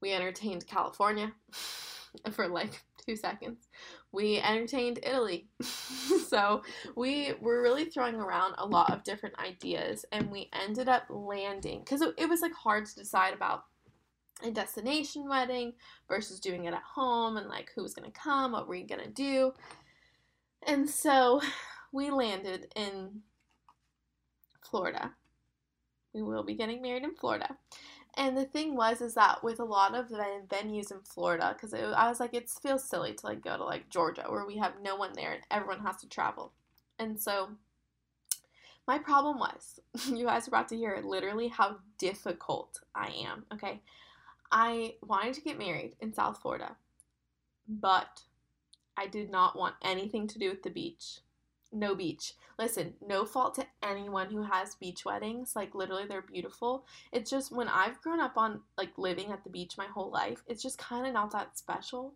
We 0.00 0.12
entertained 0.12 0.66
California 0.66 1.32
for 2.32 2.48
like 2.48 2.82
two 3.06 3.16
seconds. 3.16 3.68
We 4.12 4.38
entertained 4.38 5.00
Italy. 5.02 5.48
so 6.28 6.62
we 6.96 7.32
were 7.40 7.62
really 7.62 7.86
throwing 7.86 8.16
around 8.16 8.54
a 8.58 8.66
lot 8.66 8.92
of 8.92 9.04
different 9.04 9.38
ideas 9.38 10.04
and 10.12 10.30
we 10.30 10.50
ended 10.52 10.88
up 10.88 11.04
landing 11.08 11.80
because 11.80 12.02
it, 12.02 12.28
was 12.28 12.40
like 12.40 12.52
hard 12.52 12.86
to 12.86 12.94
decide 12.94 13.34
about 13.34 13.64
a 14.42 14.50
destination 14.50 15.28
wedding 15.28 15.72
versus 16.08 16.40
doing 16.40 16.64
it 16.64 16.74
at 16.74 16.82
home 16.82 17.36
and 17.36 17.48
like 17.48 17.70
who 17.74 17.82
was 17.82 17.94
going 17.94 18.10
to 18.10 18.18
come, 18.18 18.52
what 18.52 18.66
were 18.66 18.74
we 18.74 18.82
going 18.82 19.02
to 19.02 19.10
do. 19.10 19.52
And 20.66 20.88
so 20.88 21.40
we 21.92 22.10
landed 22.10 22.72
in 22.74 23.22
Florida. 24.62 25.12
We 26.14 26.22
will 26.22 26.44
be 26.44 26.54
getting 26.54 26.80
married 26.80 27.02
in 27.02 27.14
Florida. 27.14 27.56
And 28.16 28.36
the 28.36 28.44
thing 28.44 28.76
was, 28.76 29.00
is 29.00 29.14
that 29.14 29.42
with 29.42 29.58
a 29.58 29.64
lot 29.64 29.94
of 29.94 30.08
the 30.08 30.24
venues 30.48 30.92
in 30.92 31.00
Florida, 31.00 31.54
because 31.54 31.74
I 31.74 32.08
was 32.08 32.20
like, 32.20 32.32
it 32.32 32.48
feels 32.48 32.88
silly 32.88 33.12
to 33.14 33.26
like 33.26 33.42
go 33.42 33.56
to 33.56 33.64
like 33.64 33.90
Georgia 33.90 34.24
where 34.28 34.46
we 34.46 34.56
have 34.58 34.74
no 34.80 34.94
one 34.94 35.12
there 35.14 35.32
and 35.32 35.42
everyone 35.50 35.80
has 35.80 35.96
to 35.98 36.08
travel. 36.08 36.52
And 36.98 37.20
so 37.20 37.50
my 38.86 38.98
problem 38.98 39.38
was, 39.38 39.80
you 40.06 40.26
guys 40.26 40.46
are 40.46 40.50
about 40.50 40.68
to 40.68 40.76
hear 40.76 41.00
literally 41.04 41.48
how 41.48 41.76
difficult 41.98 42.80
I 42.94 43.08
am. 43.26 43.44
Okay, 43.52 43.80
I 44.52 44.94
wanted 45.02 45.34
to 45.34 45.40
get 45.40 45.58
married 45.58 45.96
in 46.00 46.14
South 46.14 46.40
Florida, 46.40 46.76
but 47.68 48.22
I 48.96 49.08
did 49.08 49.30
not 49.30 49.58
want 49.58 49.74
anything 49.82 50.28
to 50.28 50.38
do 50.38 50.50
with 50.50 50.62
the 50.62 50.70
beach 50.70 51.18
no 51.74 51.94
beach. 51.94 52.34
Listen, 52.58 52.94
no 53.06 53.24
fault 53.24 53.54
to 53.56 53.66
anyone 53.82 54.30
who 54.30 54.42
has 54.42 54.76
beach 54.76 55.04
weddings. 55.04 55.54
Like 55.56 55.74
literally 55.74 56.06
they're 56.06 56.22
beautiful. 56.22 56.86
It's 57.12 57.30
just 57.30 57.52
when 57.52 57.68
I've 57.68 58.00
grown 58.00 58.20
up 58.20 58.36
on 58.36 58.60
like 58.78 58.96
living 58.96 59.32
at 59.32 59.44
the 59.44 59.50
beach 59.50 59.76
my 59.76 59.86
whole 59.86 60.10
life, 60.10 60.42
it's 60.46 60.62
just 60.62 60.78
kind 60.78 61.06
of 61.06 61.12
not 61.12 61.32
that 61.32 61.58
special. 61.58 62.14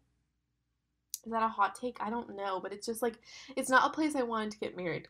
Is 1.27 1.33
that 1.33 1.43
a 1.43 1.49
hot 1.49 1.75
take? 1.75 1.99
I 2.01 2.11
don't 2.11 2.37
know, 2.37 2.61
but 2.61 2.73
it's 2.73 2.87
just 2.87 3.03
like 3.03 3.19
it's 3.57 3.71
not 3.71 3.91
a 3.91 3.95
place 3.95 4.15
I 4.15 4.23
wanted 4.23 4.53
to 4.53 4.59
get 4.59 4.77
married. 4.77 5.09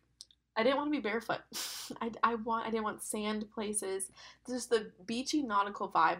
I 0.56 0.62
didn't 0.64 0.76
want 0.76 0.88
to 0.88 0.98
be 0.98 1.02
barefoot. 1.02 1.40
I, 2.00 2.10
I 2.22 2.34
want 2.36 2.66
I 2.66 2.70
didn't 2.70 2.84
want 2.84 3.02
sand 3.02 3.44
places. 3.52 4.10
Just 4.48 4.70
the 4.70 4.90
beachy 5.06 5.42
nautical 5.42 5.88
vibe 5.90 6.18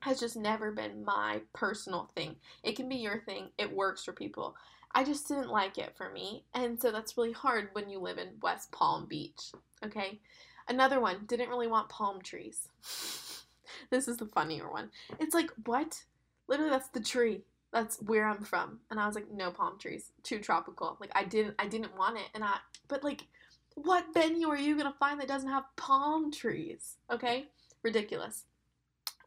has 0.00 0.20
just 0.20 0.36
never 0.36 0.70
been 0.70 1.02
my 1.04 1.40
personal 1.54 2.10
thing. 2.14 2.36
It 2.62 2.76
can 2.76 2.90
be 2.90 2.96
your 2.96 3.20
thing. 3.20 3.48
It 3.56 3.72
works 3.72 4.04
for 4.04 4.12
people. 4.12 4.54
I 4.94 5.04
just 5.04 5.26
didn't 5.26 5.50
like 5.50 5.78
it 5.78 5.94
for 5.96 6.10
me. 6.10 6.44
And 6.54 6.80
so 6.80 6.92
that's 6.92 7.16
really 7.16 7.32
hard 7.32 7.70
when 7.72 7.90
you 7.90 7.98
live 7.98 8.18
in 8.18 8.28
West 8.42 8.70
Palm 8.70 9.06
Beach. 9.06 9.52
Okay? 9.84 10.20
Another 10.68 11.00
one, 11.00 11.24
didn't 11.26 11.48
really 11.48 11.66
want 11.66 11.88
palm 11.88 12.20
trees. 12.22 12.68
this 13.90 14.08
is 14.08 14.16
the 14.16 14.26
funnier 14.26 14.70
one. 14.70 14.90
It's 15.18 15.34
like, 15.34 15.50
what? 15.64 16.04
Literally 16.46 16.70
that's 16.70 16.88
the 16.88 17.00
tree. 17.00 17.42
That's 17.72 18.00
where 18.02 18.26
I'm 18.26 18.44
from. 18.44 18.78
And 18.90 19.00
I 19.00 19.06
was 19.06 19.16
like, 19.16 19.30
no 19.32 19.50
palm 19.50 19.78
trees. 19.78 20.12
Too 20.22 20.38
tropical. 20.38 20.96
Like 21.00 21.10
I 21.14 21.24
didn't 21.24 21.54
I 21.58 21.66
didn't 21.66 21.96
want 21.98 22.18
it. 22.18 22.26
And 22.34 22.44
I 22.44 22.56
but 22.86 23.02
like 23.02 23.26
what 23.74 24.14
venue 24.14 24.48
are 24.48 24.56
you 24.56 24.76
gonna 24.76 24.94
find 25.00 25.18
that 25.20 25.26
doesn't 25.26 25.48
have 25.48 25.64
palm 25.76 26.30
trees? 26.30 26.98
Okay? 27.10 27.48
Ridiculous. 27.82 28.44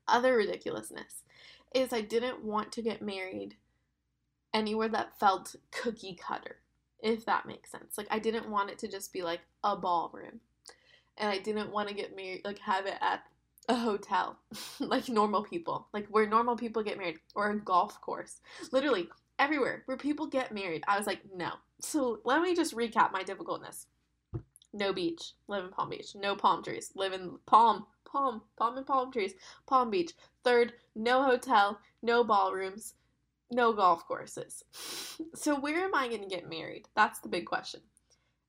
Other 0.07 0.37
ridiculousness 0.37 1.23
is 1.75 1.91
I 1.91 2.01
didn't 2.01 2.43
want 2.43 2.71
to 2.73 2.81
get 2.81 3.01
married 3.01 3.57
anywhere 4.57 4.89
that 4.89 5.19
felt 5.19 5.55
cookie 5.71 6.15
cutter, 6.19 6.57
if 6.99 7.25
that 7.25 7.45
makes 7.45 7.71
sense. 7.71 7.97
Like 7.97 8.07
I 8.09 8.17
didn't 8.17 8.49
want 8.49 8.71
it 8.71 8.79
to 8.79 8.87
just 8.87 9.13
be 9.13 9.21
like 9.21 9.41
a 9.63 9.75
ballroom. 9.75 10.39
And 11.17 11.29
I 11.29 11.37
didn't 11.37 11.71
want 11.71 11.89
to 11.89 11.95
get 11.95 12.15
married 12.15 12.41
like 12.43 12.59
have 12.59 12.87
it 12.87 12.97
at 13.01 13.23
a 13.69 13.75
hotel 13.75 14.39
like 14.79 15.09
normal 15.09 15.43
people. 15.43 15.87
Like 15.93 16.07
where 16.07 16.27
normal 16.27 16.55
people 16.55 16.83
get 16.83 16.97
married 16.97 17.19
or 17.35 17.51
a 17.51 17.59
golf 17.59 18.01
course. 18.01 18.41
Literally 18.71 19.09
everywhere 19.37 19.83
where 19.85 19.97
people 19.97 20.25
get 20.25 20.53
married. 20.53 20.83
I 20.87 20.97
was 20.97 21.05
like, 21.05 21.21
no. 21.35 21.51
So 21.79 22.19
let 22.25 22.41
me 22.41 22.55
just 22.55 22.75
recap 22.75 23.11
my 23.11 23.21
difficultness. 23.21 23.85
No 24.73 24.91
beach, 24.91 25.33
live 25.47 25.65
in 25.65 25.71
Palm 25.71 25.89
Beach. 25.89 26.15
No 26.15 26.35
palm 26.35 26.63
trees, 26.63 26.91
live 26.95 27.13
in 27.13 27.37
Palm, 27.45 27.85
Palm, 28.05 28.41
Palm 28.57 28.77
and 28.77 28.85
palm 28.85 29.11
trees, 29.11 29.33
Palm 29.65 29.89
Beach. 29.89 30.11
Third, 30.43 30.73
no 30.95 31.23
hotel, 31.23 31.79
no 32.01 32.23
ballrooms, 32.23 32.93
no 33.51 33.73
golf 33.73 34.05
courses. 34.07 34.63
So, 35.35 35.59
where 35.59 35.85
am 35.85 35.95
I 35.95 36.07
going 36.07 36.21
to 36.21 36.27
get 36.27 36.49
married? 36.49 36.87
That's 36.95 37.19
the 37.19 37.29
big 37.29 37.45
question. 37.45 37.81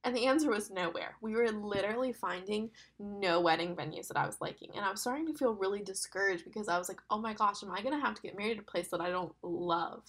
And 0.05 0.17
the 0.17 0.27
answer 0.27 0.51
was 0.51 0.71
nowhere. 0.71 1.17
We 1.21 1.35
were 1.35 1.51
literally 1.51 2.13
finding 2.13 2.71
no 2.99 3.41
wedding 3.41 3.75
venues 3.75 4.09
that 4.09 4.17
I 4.17 4.27
was 4.27 4.41
liking. 4.41 4.71
And 4.77 4.85
I 4.85 4.91
was 4.91 5.01
starting 5.01 5.27
to 5.27 5.35
feel 5.35 5.55
really 5.55 5.83
discouraged 5.83 6.45
because 6.45 6.69
I 6.69 6.79
was 6.79 6.89
like, 6.89 7.01
oh 7.11 7.19
my 7.19 7.35
gosh, 7.35 7.63
am 7.63 7.73
I 7.73 7.83
going 7.83 7.99
to 7.99 8.05
have 8.05 8.15
to 8.15 8.23
get 8.23 8.39
married 8.39 8.59
at 8.59 8.63
a 8.63 8.71
place 8.71 8.89
that 8.89 9.01
I 9.01 9.11
don't 9.11 9.35
love? 9.43 10.03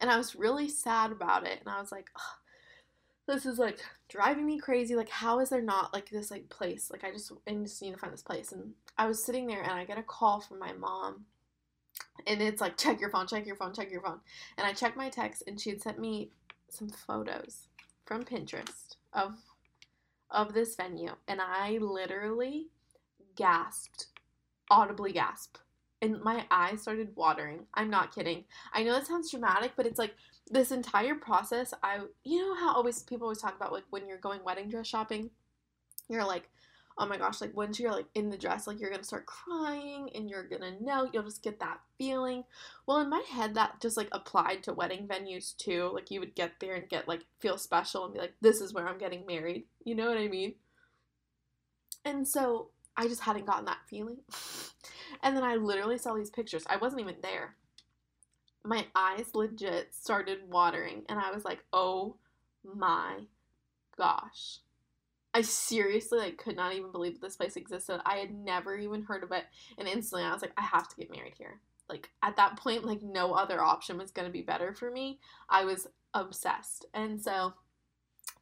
And 0.00 0.10
I 0.10 0.16
was 0.16 0.34
really 0.34 0.68
sad 0.68 1.12
about 1.12 1.46
it. 1.46 1.60
And 1.60 1.68
I 1.68 1.80
was 1.80 1.92
like, 1.92 2.08
this 3.28 3.44
is 3.44 3.58
like 3.58 3.78
driving 4.08 4.46
me 4.46 4.58
crazy. 4.58 4.96
Like, 4.96 5.10
how 5.10 5.38
is 5.40 5.50
there 5.50 5.62
not 5.62 5.92
like 5.92 6.08
this 6.08 6.30
like 6.30 6.48
place? 6.48 6.90
Like, 6.90 7.04
I 7.04 7.12
just, 7.12 7.32
I 7.46 7.52
just 7.52 7.82
need 7.82 7.92
to 7.92 7.98
find 7.98 8.12
this 8.12 8.22
place. 8.22 8.52
And 8.52 8.72
I 8.96 9.06
was 9.06 9.22
sitting 9.22 9.46
there 9.46 9.62
and 9.62 9.72
I 9.72 9.84
get 9.84 9.98
a 9.98 10.02
call 10.02 10.40
from 10.40 10.58
my 10.58 10.72
mom 10.72 11.26
and 12.26 12.42
it's 12.42 12.60
like 12.60 12.76
check 12.76 13.00
your 13.00 13.10
phone, 13.10 13.26
check 13.26 13.46
your 13.46 13.56
phone, 13.56 13.72
check 13.72 13.90
your 13.90 14.02
phone. 14.02 14.20
And 14.58 14.66
I 14.66 14.72
checked 14.72 14.96
my 14.96 15.08
text 15.08 15.44
and 15.46 15.60
she 15.60 15.70
had 15.70 15.82
sent 15.82 15.98
me 15.98 16.30
some 16.68 16.88
photos 16.88 17.68
from 18.04 18.24
Pinterest 18.24 18.96
of 19.12 19.34
of 20.30 20.54
this 20.54 20.74
venue 20.74 21.12
and 21.28 21.40
I 21.40 21.78
literally 21.80 22.66
gasped, 23.36 24.06
audibly 24.70 25.12
gasped. 25.12 25.60
And 26.02 26.20
my 26.20 26.44
eyes 26.50 26.82
started 26.82 27.14
watering. 27.14 27.66
I'm 27.74 27.88
not 27.88 28.14
kidding. 28.14 28.44
I 28.74 28.82
know 28.82 28.92
that 28.92 29.06
sounds 29.06 29.30
dramatic, 29.30 29.72
but 29.76 29.86
it's 29.86 29.98
like 29.98 30.14
this 30.48 30.70
entire 30.70 31.16
process 31.16 31.74
I 31.82 32.00
you 32.22 32.38
know 32.38 32.54
how 32.54 32.74
always 32.74 33.02
people 33.02 33.26
always 33.26 33.40
talk 33.40 33.56
about 33.56 33.72
like 33.72 33.84
when 33.90 34.06
you're 34.06 34.18
going 34.18 34.42
wedding 34.44 34.68
dress 34.68 34.86
shopping, 34.86 35.30
you're 36.08 36.26
like 36.26 36.48
oh 36.98 37.06
my 37.06 37.18
gosh, 37.18 37.40
like 37.40 37.54
once 37.54 37.78
you're 37.78 37.92
like 37.92 38.06
in 38.14 38.30
the 38.30 38.38
dress, 38.38 38.66
like 38.66 38.80
you're 38.80 38.90
gonna 38.90 39.04
start 39.04 39.26
crying 39.26 40.08
and 40.14 40.30
you're 40.30 40.48
gonna 40.48 40.80
know, 40.80 41.08
you'll 41.12 41.24
just 41.24 41.42
get 41.42 41.60
that 41.60 41.80
feeling. 41.98 42.44
Well, 42.86 43.00
in 43.00 43.10
my 43.10 43.22
head, 43.30 43.54
that 43.54 43.80
just 43.82 43.96
like 43.96 44.08
applied 44.12 44.62
to 44.62 44.72
wedding 44.72 45.06
venues 45.06 45.56
too. 45.56 45.90
Like 45.92 46.10
you 46.10 46.20
would 46.20 46.34
get 46.34 46.52
there 46.60 46.74
and 46.74 46.88
get 46.88 47.06
like 47.06 47.22
feel 47.38 47.58
special 47.58 48.04
and 48.04 48.14
be 48.14 48.20
like, 48.20 48.34
this 48.40 48.60
is 48.60 48.72
where 48.72 48.88
I'm 48.88 48.98
getting 48.98 49.26
married. 49.26 49.64
You 49.84 49.94
know 49.94 50.08
what 50.08 50.18
I 50.18 50.28
mean? 50.28 50.54
And 52.04 52.26
so 52.26 52.70
I 52.96 53.08
just 53.08 53.22
hadn't 53.22 53.46
gotten 53.46 53.66
that 53.66 53.80
feeling. 53.90 54.18
and 55.22 55.36
then 55.36 55.44
I 55.44 55.56
literally 55.56 55.98
saw 55.98 56.14
these 56.14 56.30
pictures. 56.30 56.64
I 56.66 56.76
wasn't 56.76 57.02
even 57.02 57.16
there. 57.22 57.56
My 58.64 58.86
eyes 58.94 59.34
legit 59.34 59.94
started 59.94 60.38
watering, 60.50 61.04
and 61.08 61.20
I 61.20 61.30
was 61.30 61.44
like, 61.44 61.62
oh 61.72 62.16
my 62.64 63.20
gosh 63.96 64.58
I 65.36 65.42
seriously 65.42 66.18
like 66.18 66.38
could 66.38 66.56
not 66.56 66.74
even 66.74 66.90
believe 66.90 67.12
that 67.12 67.20
this 67.20 67.36
place 67.36 67.56
existed. 67.56 68.00
I 68.06 68.16
had 68.16 68.34
never 68.34 68.74
even 68.74 69.02
heard 69.02 69.22
of 69.22 69.32
it, 69.32 69.44
and 69.76 69.86
instantly 69.86 70.24
I 70.24 70.32
was 70.32 70.40
like, 70.40 70.54
I 70.56 70.62
have 70.62 70.88
to 70.88 70.96
get 70.96 71.10
married 71.10 71.34
here. 71.36 71.60
Like 71.90 72.08
at 72.22 72.36
that 72.36 72.56
point, 72.56 72.86
like 72.86 73.02
no 73.02 73.34
other 73.34 73.60
option 73.60 73.98
was 73.98 74.10
gonna 74.10 74.30
be 74.30 74.40
better 74.40 74.72
for 74.72 74.90
me. 74.90 75.20
I 75.50 75.66
was 75.66 75.88
obsessed, 76.14 76.86
and 76.94 77.20
so 77.20 77.52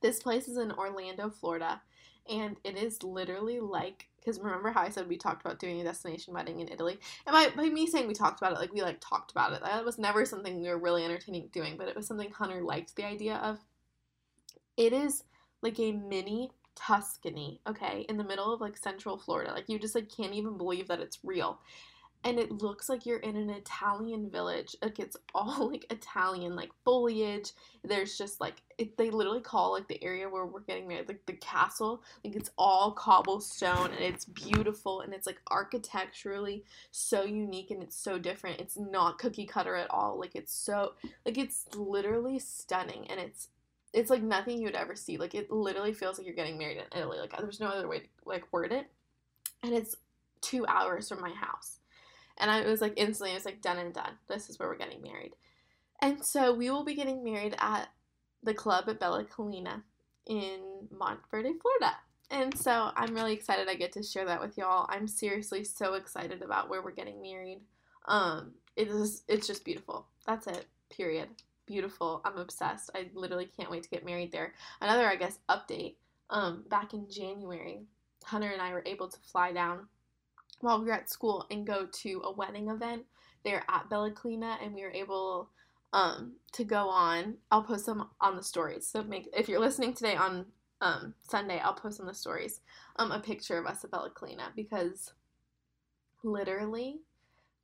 this 0.03 0.23
place 0.23 0.47
is 0.47 0.57
in 0.57 0.71
Orlando, 0.71 1.31
Florida, 1.31 1.83
and 2.31 2.59
it 2.63 2.77
is 2.77 3.03
literally 3.03 3.59
like 3.59 4.07
because 4.17 4.39
remember 4.39 4.71
how 4.71 4.83
I 4.83 4.89
said 4.89 5.09
we 5.09 5.17
talked 5.17 5.45
about 5.45 5.59
doing 5.59 5.81
a 5.81 5.85
destination 5.85 6.33
wedding 6.33 6.61
in 6.61 6.69
Italy, 6.69 7.01
and 7.27 7.35
by, 7.35 7.49
by 7.61 7.71
me 7.71 7.89
saying 7.89 8.07
we 8.07 8.15
talked 8.15 8.41
about 8.41 8.53
it, 8.53 8.61
like 8.61 8.73
we 8.73 8.83
like 8.83 9.01
talked 9.01 9.33
about 9.33 9.53
it. 9.53 9.63
That 9.65 9.85
was 9.85 9.99
never 9.99 10.25
something 10.25 10.63
we 10.63 10.69
were 10.69 10.79
really 10.79 11.05
entertaining 11.05 11.49
doing, 11.53 11.77
but 11.77 11.89
it 11.89 11.97
was 11.97 12.07
something 12.07 12.31
Hunter 12.31 12.63
liked 12.63 12.95
the 12.95 13.05
idea 13.05 13.39
of. 13.39 13.59
It 14.77 14.93
is 14.93 15.25
like 15.61 15.81
a 15.81 15.91
mini 15.91 16.53
Tuscany, 16.75 17.61
okay, 17.67 18.05
in 18.09 18.17
the 18.17 18.25
middle 18.25 18.53
of 18.53 18.61
like 18.61 18.77
central 18.77 19.17
Florida. 19.17 19.53
Like 19.53 19.69
you 19.69 19.79
just 19.79 19.95
like 19.95 20.09
can't 20.09 20.35
even 20.35 20.57
believe 20.57 20.89
that 20.89 21.01
it's 21.01 21.19
real. 21.23 21.61
And 22.27 22.39
it 22.39 22.51
looks 22.51 22.89
like 22.89 23.05
you're 23.05 23.19
in 23.19 23.37
an 23.37 23.51
Italian 23.51 24.31
village. 24.31 24.75
Like 24.81 24.99
it's 24.99 25.17
all 25.35 25.71
like 25.71 25.87
Italian, 25.91 26.57
like 26.57 26.71
foliage. 26.85 27.53
There's 27.83 28.17
just 28.17 28.41
like 28.41 28.63
it, 28.79 28.97
they 28.97 29.11
literally 29.11 29.41
call 29.43 29.73
like 29.73 29.89
the 29.89 30.03
area 30.03 30.29
where 30.29 30.47
we're 30.47 30.61
getting 30.61 30.89
married, 30.89 31.09
like 31.09 31.25
the 31.27 31.35
castle. 31.35 32.03
Like 32.25 32.35
it's 32.35 32.51
all 32.57 32.93
cobblestone 32.93 33.93
and 33.93 34.01
it's 34.01 34.25
beautiful 34.25 35.03
and 35.03 35.13
it's 35.13 35.27
like 35.27 35.41
architecturally 35.51 36.65
so 36.91 37.25
unique 37.25 37.71
and 37.71 37.83
it's 37.83 37.97
so 37.97 38.19
different. 38.19 38.61
It's 38.61 38.79
not 38.79 39.19
cookie 39.19 39.47
cutter 39.47 39.77
at 39.77 39.91
all. 39.91 40.19
Like 40.19 40.35
it's 40.35 40.53
so 40.53 40.95
like 41.27 41.37
it's 41.39 41.67
literally 41.77 42.39
stunning 42.39 43.07
and 43.11 43.21
it's 43.21 43.49
it's 43.95 44.11
like 44.11 44.23
nothing 44.23 44.59
you 44.59 44.65
would 44.65 44.75
ever 44.75 44.97
see. 44.97 45.17
Like 45.17 45.35
it 45.35 45.51
literally 45.51 45.95
feels 45.95 46.19
like 46.19 46.27
you're 46.27 46.37
getting 46.37 46.59
married 46.59 46.79
in 46.79 46.99
Italy. 46.99 47.19
Like 47.19 47.37
there's 47.39 47.61
no 47.61 47.69
other 47.69 47.89
way 47.89 48.01
to 48.01 48.07
like 48.27 48.53
word 48.53 48.73
it. 48.73 48.87
And 49.63 49.73
it's 49.73 49.97
two 50.41 50.67
hours 50.67 51.09
from 51.09 51.21
my 51.21 51.31
house. 51.31 51.79
And 52.37 52.51
I 52.51 52.63
was 52.63 52.81
like 52.81 52.95
instantly, 52.97 53.31
I 53.31 53.35
was 53.35 53.45
like 53.45 53.63
done 53.63 53.79
and 53.79 53.95
done. 53.95 54.13
This 54.29 54.51
is 54.51 54.59
where 54.59 54.69
we're 54.69 54.77
getting 54.77 55.01
married. 55.01 55.35
And 56.01 56.25
so 56.25 56.53
we 56.53 56.71
will 56.71 56.85
be 56.85 56.95
getting 56.95 57.23
married 57.23 57.55
at 57.59 57.89
the 58.43 58.53
club 58.53 58.89
at 58.89 58.99
Bella 58.99 59.25
Collina 59.25 59.83
in 60.27 60.89
Montverde, 60.93 61.61
Florida. 61.63 61.97
And 62.31 62.57
so 62.59 62.91
I'm 62.97 63.15
really 63.15 63.33
excited 63.33 63.69
I 63.69 63.77
get 63.77 63.93
to 63.93 64.03
share 64.03 64.25
that 64.25 64.41
with 64.41 64.59
y'all. 64.59 64.87
I'm 64.89 65.07
seriously 65.07 65.63
so 65.63 65.95
excited 65.95 66.43
about 66.43 66.69
where 66.69 66.83
we're 66.83 66.91
getting 66.91 67.23
married. 67.23 67.61
Um, 68.07 68.55
it 68.75 68.89
is 68.89 69.23
it's 69.29 69.47
just 69.47 69.65
beautiful. 69.65 70.09
That's 70.27 70.49
it. 70.49 70.67
Period 70.91 71.29
beautiful. 71.67 72.21
I'm 72.25 72.39
obsessed. 72.39 72.91
I 72.95 73.11
literally 73.15 73.49
can't 73.57 73.71
wait 73.71 73.83
to 73.85 73.89
get 73.89 74.05
married 74.05 74.33
there. 74.33 74.55
Another, 74.81 75.07
I 75.07 75.17
guess, 75.17 75.39
update. 75.49 75.97
Um, 76.31 76.65
back 76.69 76.95
in 76.95 77.09
January, 77.11 77.85
Hunter 78.25 78.51
and 78.51 78.63
I 78.63 78.73
were 78.73 78.83
able 78.87 79.09
to 79.09 79.19
fly 79.21 79.53
down 79.53 79.89
while 80.61 80.81
we 80.81 80.87
were 80.87 80.93
at 80.93 81.11
school 81.11 81.47
and 81.51 81.67
go 81.67 81.87
to 81.87 82.23
a 82.25 82.33
wedding 82.33 82.69
event 82.69 83.05
there 83.45 83.63
at 83.69 83.91
Bella 83.91 84.11
Collina, 84.11 84.57
and 84.63 84.75
we 84.75 84.83
were 84.83 84.93
able 84.93 85.51
um, 85.93 86.33
to 86.53 86.65
go 86.65 86.89
on. 86.89 87.37
I'll 87.51 87.63
post 87.63 87.87
them 87.87 88.05
on 88.21 88.37
the 88.37 88.43
stories. 88.43 88.87
So 88.87 89.03
make 89.03 89.29
if 89.37 89.49
you're 89.49 89.61
listening 89.61 89.93
today 89.93 90.17
on 90.17 90.47
um, 90.81 91.15
Sunday, 91.21 91.61
I'll 91.61 91.75
post 91.75 92.01
on 92.01 92.07
the 92.07 92.15
stories 92.15 92.61
um, 92.97 93.13
a 93.13 93.21
picture 93.21 93.59
of 93.59 93.67
us 93.67 93.85
at 93.85 93.91
Bella 93.91 94.11
because 94.57 95.13
literally 96.23 97.01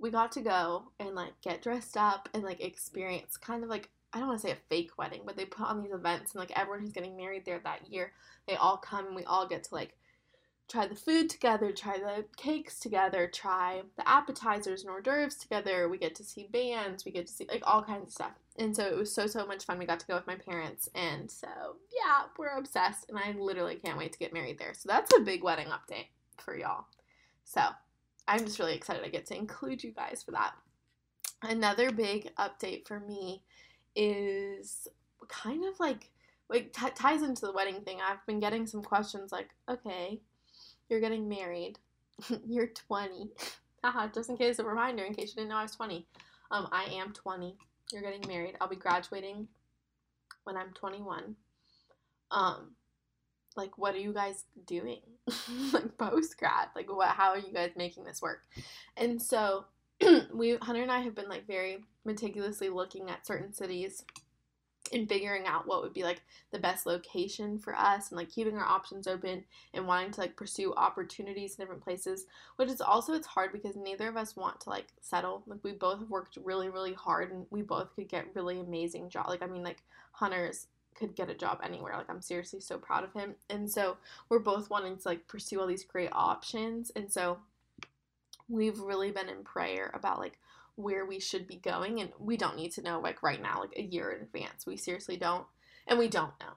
we 0.01 0.11
got 0.11 0.33
to 0.33 0.41
go 0.41 0.85
and 0.99 1.15
like 1.15 1.33
get 1.43 1.63
dressed 1.63 1.97
up 1.97 2.29
and 2.35 2.43
like 2.43 2.61
experience 2.61 3.37
kind 3.37 3.63
of 3.63 3.69
like 3.71 3.91
I 4.13 4.19
don't 4.19 4.29
want 4.29 4.41
to 4.41 4.47
say 4.49 4.53
a 4.53 4.57
fake 4.69 4.99
wedding, 4.99 5.21
but 5.25 5.37
they 5.37 5.45
put 5.45 5.67
on 5.67 5.83
these 5.83 5.93
events 5.93 6.33
and 6.33 6.41
like 6.41 6.59
everyone 6.59 6.81
who's 6.81 6.93
getting 6.93 7.17
married 7.17 7.45
there 7.45 7.61
that 7.63 7.89
year, 7.89 8.13
they 8.49 8.57
all 8.57 8.77
come 8.77 9.07
and 9.07 9.15
we 9.15 9.23
all 9.25 9.47
get 9.47 9.63
to 9.65 9.75
like 9.75 9.97
try 10.71 10.87
the 10.87 10.97
food 10.97 11.29
together, 11.29 11.71
try 11.71 11.99
the 11.99 12.25
cakes 12.37 12.81
together, 12.81 13.29
try 13.33 13.83
the 13.97 14.09
appetizers 14.09 14.83
and 14.83 14.91
hors 14.91 15.03
d'oeuvres 15.03 15.37
together. 15.37 15.89
We 15.89 15.99
get 15.99 16.15
to 16.17 16.25
see 16.25 16.49
bands, 16.53 17.05
we 17.05 17.13
get 17.13 17.27
to 17.27 17.33
see 17.33 17.47
like 17.49 17.63
all 17.65 17.83
kinds 17.83 18.09
of 18.09 18.13
stuff. 18.13 18.33
And 18.59 18.75
so 18.75 18.85
it 18.85 18.97
was 18.97 19.13
so 19.13 19.27
so 19.27 19.47
much 19.47 19.65
fun. 19.65 19.79
We 19.79 19.87
got 19.87 20.01
to 20.01 20.07
go 20.07 20.15
with 20.15 20.27
my 20.27 20.35
parents, 20.35 20.89
and 20.95 21.31
so 21.31 21.49
yeah, 21.93 22.25
we're 22.37 22.57
obsessed, 22.57 23.09
and 23.09 23.19
I 23.19 23.33
literally 23.39 23.77
can't 23.77 23.99
wait 23.99 24.13
to 24.13 24.19
get 24.19 24.33
married 24.33 24.59
there. 24.59 24.75
So 24.75 24.89
that's 24.89 25.15
a 25.17 25.21
big 25.21 25.43
wedding 25.43 25.69
update 25.69 26.09
for 26.39 26.57
y'all. 26.57 26.87
So 27.45 27.63
I'm 28.29 28.45
just 28.45 28.59
really 28.59 28.75
excited 28.75 29.05
I 29.05 29.09
get 29.09 29.27
to 29.27 29.37
include 29.37 29.83
you 29.83 29.93
guys 29.93 30.23
for 30.25 30.33
that. 30.33 30.53
Another 31.43 31.91
big 31.91 32.31
update 32.37 32.87
for 32.87 33.01
me 33.01 33.43
is 33.97 34.89
kind 35.29 35.65
of 35.65 35.79
like 35.81 36.11
like 36.49 36.73
t- 36.73 36.91
ties 36.95 37.23
into 37.23 37.47
the 37.47 37.53
wedding 37.53 37.81
thing. 37.83 37.99
I've 38.01 38.25
been 38.27 38.41
getting 38.41 38.67
some 38.67 38.83
questions 38.83 39.31
like, 39.31 39.51
okay, 39.69 40.21
you're 40.89 41.01
getting 41.01 41.29
married, 41.29 41.79
you're 42.47 42.67
20. 42.67 43.31
Haha, 43.85 44.09
just 44.09 44.29
in 44.29 44.37
case 44.37 44.59
a 44.59 44.65
reminder, 44.65 45.05
in 45.05 45.15
case 45.15 45.31
you 45.31 45.37
didn't 45.37 45.51
know 45.51 45.57
I 45.57 45.63
was 45.63 45.77
20. 45.77 46.07
Um, 46.51 46.69
I 46.73 46.85
am 46.93 47.13
20. 47.13 47.57
You're 47.93 48.03
getting 48.03 48.27
married. 48.29 48.57
I'll 48.61 48.69
be 48.69 48.77
graduating 48.77 49.49
when 50.45 50.57
I'm 50.57 50.73
21. 50.75 51.37
Um, 52.31 52.73
like, 53.57 53.79
what 53.79 53.95
are 53.95 53.99
you 53.99 54.13
guys 54.13 54.45
doing? 54.67 55.01
like 55.73 55.97
post 55.99 56.39
grad, 56.39 56.69
like 56.75 56.91
what? 56.91 57.09
How 57.09 57.31
are 57.31 57.39
you 57.39 57.53
guys 57.53 57.73
making 57.77 58.05
this 58.05 58.23
work? 58.23 58.43
And 58.97 59.21
so, 59.21 59.65
we 60.35 60.57
Hunter 60.57 60.83
and 60.83 60.93
I 60.93 61.01
have 61.01 61.15
been 61.15 61.29
like 61.29 61.47
very 61.47 61.85
meticulously 62.05 62.69
looking 62.69 63.11
at 63.11 63.27
certain 63.27 63.53
cities 63.53 64.05
and 64.93 65.09
figuring 65.09 65.47
out 65.47 65.67
what 65.67 65.83
would 65.83 65.93
be 65.93 66.03
like 66.03 66.23
the 66.53 66.59
best 66.59 66.87
location 66.87 67.59
for 67.59 67.77
us 67.77 68.11
and 68.11 68.19
like 68.19 68.31
keeping 68.31 68.57
our 68.57 68.65
options 68.65 69.07
open 69.07 69.45
and 69.75 69.87
wanting 69.87 70.11
to 70.11 70.21
like 70.21 70.37
pursue 70.37 70.75
opportunities 70.75 71.55
in 71.55 71.63
different 71.63 71.83
places 71.83 72.27
which 72.57 72.69
is 72.69 72.81
also 72.81 73.13
it's 73.13 73.27
hard 73.27 73.53
because 73.53 73.77
neither 73.77 74.09
of 74.09 74.17
us 74.17 74.37
want 74.37 74.59
to 74.61 74.71
like 74.71 74.87
settle 75.01 75.43
like 75.47 75.61
we 75.63 75.73
both 75.73 76.01
have 76.01 76.11
worked 76.11 76.39
really 76.43 76.69
really 76.69 76.95
hard 76.95 77.31
and 77.31 77.47
we 77.51 77.63
both 77.63 77.95
could 77.95 78.09
get 78.09 78.35
really 78.35 78.61
amazing 78.61 79.09
job 79.09 79.27
like 79.29 79.43
i 79.43 79.47
mean 79.47 79.63
like 79.63 79.83
hunters 80.13 80.67
could 81.01 81.17
get 81.17 81.31
a 81.31 81.35
job 81.35 81.59
anywhere 81.65 81.97
like 81.97 82.11
i'm 82.11 82.21
seriously 82.21 82.61
so 82.61 82.79
proud 82.79 83.05
of 83.05 83.13
him. 83.13 83.35
And 83.49 83.71
so 83.71 83.97
we're 84.29 84.39
both 84.39 84.71
wanting 84.71 84.99
to 84.99 85.09
like 85.09 85.27
pursue 85.27 85.61
all 85.61 85.67
these 85.67 85.85
great 85.85 86.11
options. 86.13 86.91
And 86.95 87.11
so 87.11 87.39
we've 88.49 88.79
really 88.79 89.11
been 89.11 89.29
in 89.29 89.43
prayer 89.43 89.91
about 89.95 90.19
like 90.19 90.39
where 90.77 91.07
we 91.07 91.21
should 91.21 91.47
be 91.47 91.57
going. 91.57 92.01
And 92.01 92.11
we 92.19 92.37
don't 92.37 92.57
need 92.57 92.73
to 92.73 92.83
know 92.83 93.01
like 93.01 93.23
right 93.23 93.41
now 93.41 93.61
like 93.61 93.77
a 93.77 93.83
year 93.83 94.13
in 94.13 94.23
advance. 94.23 94.67
We 94.67 94.77
seriously 94.77 95.17
don't. 95.17 95.47
And 95.87 95.99
we 95.99 96.09
don't 96.09 96.39
know. 96.41 96.53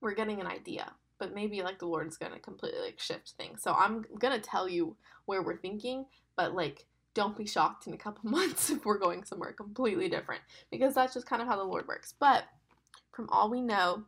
We're 0.00 0.14
getting 0.14 0.40
an 0.40 0.46
idea. 0.46 0.92
But 1.18 1.34
maybe 1.34 1.62
like 1.62 1.78
the 1.78 1.86
lord's 1.86 2.16
gonna 2.16 2.40
completely 2.40 2.80
like 2.80 2.98
shift 2.98 3.34
things. 3.36 3.62
So 3.62 3.72
i'm 3.72 4.04
gonna 4.18 4.40
tell 4.40 4.68
you 4.68 4.96
where 5.26 5.42
we're 5.42 5.56
thinking. 5.56 6.06
But 6.36 6.54
like 6.54 6.86
don't 7.14 7.36
be 7.36 7.46
shocked 7.46 7.86
in 7.86 7.92
a 7.92 7.98
couple 7.98 8.30
months 8.30 8.70
if 8.70 8.84
we're 8.86 8.98
going 8.98 9.24
somewhere 9.24 9.52
completely 9.52 10.08
different. 10.08 10.42
Because 10.70 10.94
that's 10.94 11.14
just 11.14 11.26
kind 11.26 11.42
of 11.42 11.48
how 11.48 11.56
the 11.56 11.62
lord 11.64 11.86
works. 11.86 12.14
But 12.18 12.44
from 13.12 13.28
all 13.30 13.50
we 13.50 13.60
know 13.60 14.04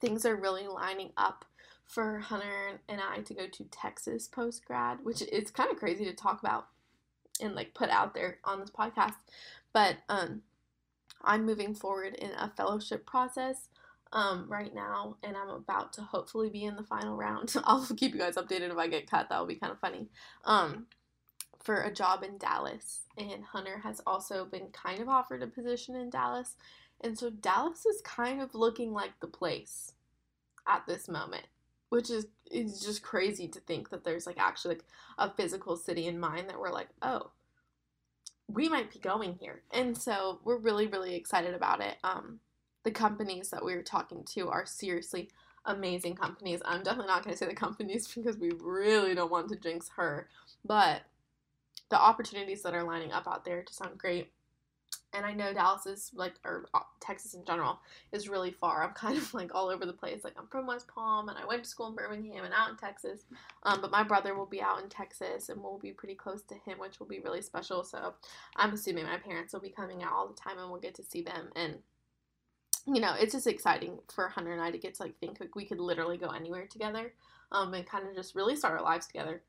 things 0.00 0.24
are 0.24 0.36
really 0.36 0.68
lining 0.68 1.10
up 1.16 1.44
for 1.86 2.18
hunter 2.18 2.80
and 2.88 3.00
i 3.00 3.18
to 3.20 3.34
go 3.34 3.46
to 3.46 3.64
texas 3.64 4.28
post 4.28 4.64
grad 4.64 4.98
which 5.02 5.22
is 5.22 5.50
kind 5.50 5.70
of 5.70 5.78
crazy 5.78 6.04
to 6.04 6.12
talk 6.12 6.40
about 6.40 6.66
and 7.40 7.54
like 7.54 7.74
put 7.74 7.90
out 7.90 8.14
there 8.14 8.38
on 8.44 8.60
this 8.60 8.70
podcast. 8.70 9.14
But 9.72 9.96
um, 10.08 10.42
I'm 11.22 11.44
moving 11.44 11.74
forward 11.74 12.14
in 12.14 12.30
a 12.30 12.52
fellowship 12.56 13.06
process 13.06 13.68
um, 14.12 14.46
right 14.48 14.74
now, 14.74 15.16
and 15.22 15.36
I'm 15.36 15.50
about 15.50 15.92
to 15.94 16.02
hopefully 16.02 16.48
be 16.48 16.64
in 16.64 16.76
the 16.76 16.82
final 16.82 17.16
round. 17.16 17.54
I'll 17.64 17.86
keep 17.86 18.14
you 18.14 18.20
guys 18.20 18.36
updated 18.36 18.70
if 18.70 18.78
I 18.78 18.88
get 18.88 19.10
cut. 19.10 19.28
That 19.28 19.38
will 19.38 19.46
be 19.46 19.56
kind 19.56 19.72
of 19.72 19.80
funny. 19.80 20.08
Um, 20.44 20.86
for 21.62 21.82
a 21.82 21.92
job 21.92 22.22
in 22.22 22.38
Dallas, 22.38 23.00
and 23.18 23.44
Hunter 23.44 23.78
has 23.82 24.00
also 24.06 24.46
been 24.46 24.68
kind 24.68 25.00
of 25.00 25.08
offered 25.08 25.42
a 25.42 25.46
position 25.46 25.96
in 25.96 26.08
Dallas, 26.08 26.54
and 27.00 27.18
so 27.18 27.30
Dallas 27.30 27.86
is 27.86 28.00
kind 28.02 28.40
of 28.40 28.54
looking 28.54 28.92
like 28.92 29.20
the 29.20 29.26
place 29.26 29.92
at 30.66 30.86
this 30.86 31.08
moment 31.08 31.46
which 31.88 32.10
is 32.10 32.26
is 32.50 32.80
just 32.80 33.02
crazy 33.02 33.48
to 33.48 33.60
think 33.60 33.90
that 33.90 34.04
there's 34.04 34.26
like 34.26 34.38
actually 34.38 34.76
like 34.76 34.84
a 35.18 35.30
physical 35.30 35.76
city 35.76 36.06
in 36.06 36.18
mind 36.18 36.48
that 36.48 36.58
we're 36.58 36.72
like, 36.72 36.88
oh, 37.02 37.30
we 38.48 38.68
might 38.68 38.92
be 38.92 38.98
going 38.98 39.34
here. 39.34 39.62
And 39.70 39.96
so 39.96 40.40
we're 40.44 40.58
really, 40.58 40.86
really 40.86 41.14
excited 41.14 41.54
about 41.54 41.82
it. 41.82 41.96
Um, 42.02 42.40
the 42.84 42.90
companies 42.90 43.50
that 43.50 43.64
we 43.64 43.74
were 43.74 43.82
talking 43.82 44.24
to 44.34 44.48
are 44.48 44.64
seriously 44.64 45.28
amazing 45.66 46.14
companies. 46.14 46.62
I'm 46.64 46.82
definitely 46.82 47.08
not 47.08 47.24
going 47.24 47.34
to 47.34 47.38
say 47.38 47.46
the 47.46 47.54
companies 47.54 48.08
because 48.14 48.38
we 48.38 48.52
really 48.60 49.14
don't 49.14 49.30
want 49.30 49.48
to 49.50 49.56
jinx 49.56 49.90
her, 49.96 50.28
but 50.64 51.02
the 51.90 52.00
opportunities 52.00 52.62
that 52.62 52.74
are 52.74 52.84
lining 52.84 53.12
up 53.12 53.26
out 53.26 53.44
there 53.44 53.62
just 53.62 53.78
sound 53.78 53.98
great 53.98 54.30
and 55.14 55.24
I 55.24 55.32
know 55.32 55.52
Dallas 55.52 55.86
is 55.86 56.10
like, 56.14 56.34
or 56.44 56.66
uh, 56.74 56.80
Texas 57.00 57.34
in 57.34 57.44
general, 57.44 57.80
is 58.12 58.28
really 58.28 58.50
far. 58.50 58.82
I'm 58.82 58.92
kind 58.94 59.16
of 59.16 59.32
like 59.32 59.54
all 59.54 59.68
over 59.68 59.86
the 59.86 59.92
place. 59.92 60.24
Like 60.24 60.34
I'm 60.38 60.46
from 60.48 60.66
West 60.66 60.88
Palm, 60.88 61.28
and 61.28 61.38
I 61.38 61.46
went 61.46 61.64
to 61.64 61.68
school 61.68 61.88
in 61.88 61.94
Birmingham 61.94 62.44
and 62.44 62.54
out 62.54 62.70
in 62.70 62.76
Texas. 62.76 63.24
Um, 63.62 63.80
but 63.80 63.90
my 63.90 64.02
brother 64.02 64.34
will 64.34 64.46
be 64.46 64.60
out 64.60 64.82
in 64.82 64.88
Texas, 64.88 65.48
and 65.48 65.62
we'll 65.62 65.78
be 65.78 65.92
pretty 65.92 66.14
close 66.14 66.42
to 66.44 66.54
him, 66.54 66.78
which 66.78 66.98
will 66.98 67.06
be 67.06 67.20
really 67.20 67.42
special. 67.42 67.84
So 67.84 68.14
I'm 68.56 68.74
assuming 68.74 69.04
my 69.04 69.18
parents 69.18 69.52
will 69.52 69.60
be 69.60 69.70
coming 69.70 70.02
out 70.02 70.12
all 70.12 70.28
the 70.28 70.34
time, 70.34 70.58
and 70.58 70.70
we'll 70.70 70.80
get 70.80 70.94
to 70.96 71.04
see 71.04 71.22
them. 71.22 71.48
And 71.56 71.78
you 72.86 73.00
know, 73.00 73.14
it's 73.18 73.34
just 73.34 73.46
exciting 73.46 73.98
for 74.14 74.28
Hunter 74.28 74.52
and 74.52 74.62
I 74.62 74.70
to 74.70 74.78
get 74.78 74.94
to 74.94 75.02
like 75.02 75.18
think 75.18 75.40
like 75.40 75.54
we 75.54 75.66
could 75.66 75.80
literally 75.80 76.16
go 76.16 76.28
anywhere 76.28 76.66
together, 76.66 77.12
um, 77.52 77.72
and 77.74 77.86
kind 77.86 78.06
of 78.06 78.14
just 78.14 78.34
really 78.34 78.56
start 78.56 78.78
our 78.78 78.84
lives 78.84 79.06
together. 79.06 79.42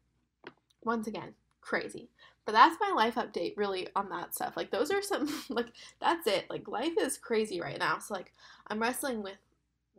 Once 0.84 1.08
again, 1.08 1.34
crazy. 1.62 2.10
But 2.46 2.54
that's 2.54 2.78
my 2.82 2.92
life 2.96 3.16
update 3.16 3.58
really 3.58 3.88
on 3.96 4.10
that 4.10 4.34
stuff. 4.34 4.58
Like 4.58 4.72
those 4.72 4.92
are 4.92 5.02
some 5.02 5.28
like 5.50 5.68
that's 6.00 6.28
it. 6.28 6.46
Like 6.50 6.68
life 6.68 6.94
is 7.00 7.18
crazy 7.18 7.62
right 7.62 7.78
now. 7.78 8.00
So 8.00 8.14
like 8.14 8.34
I'm 8.68 8.82
wrestling 8.82 9.22
with 9.22 9.38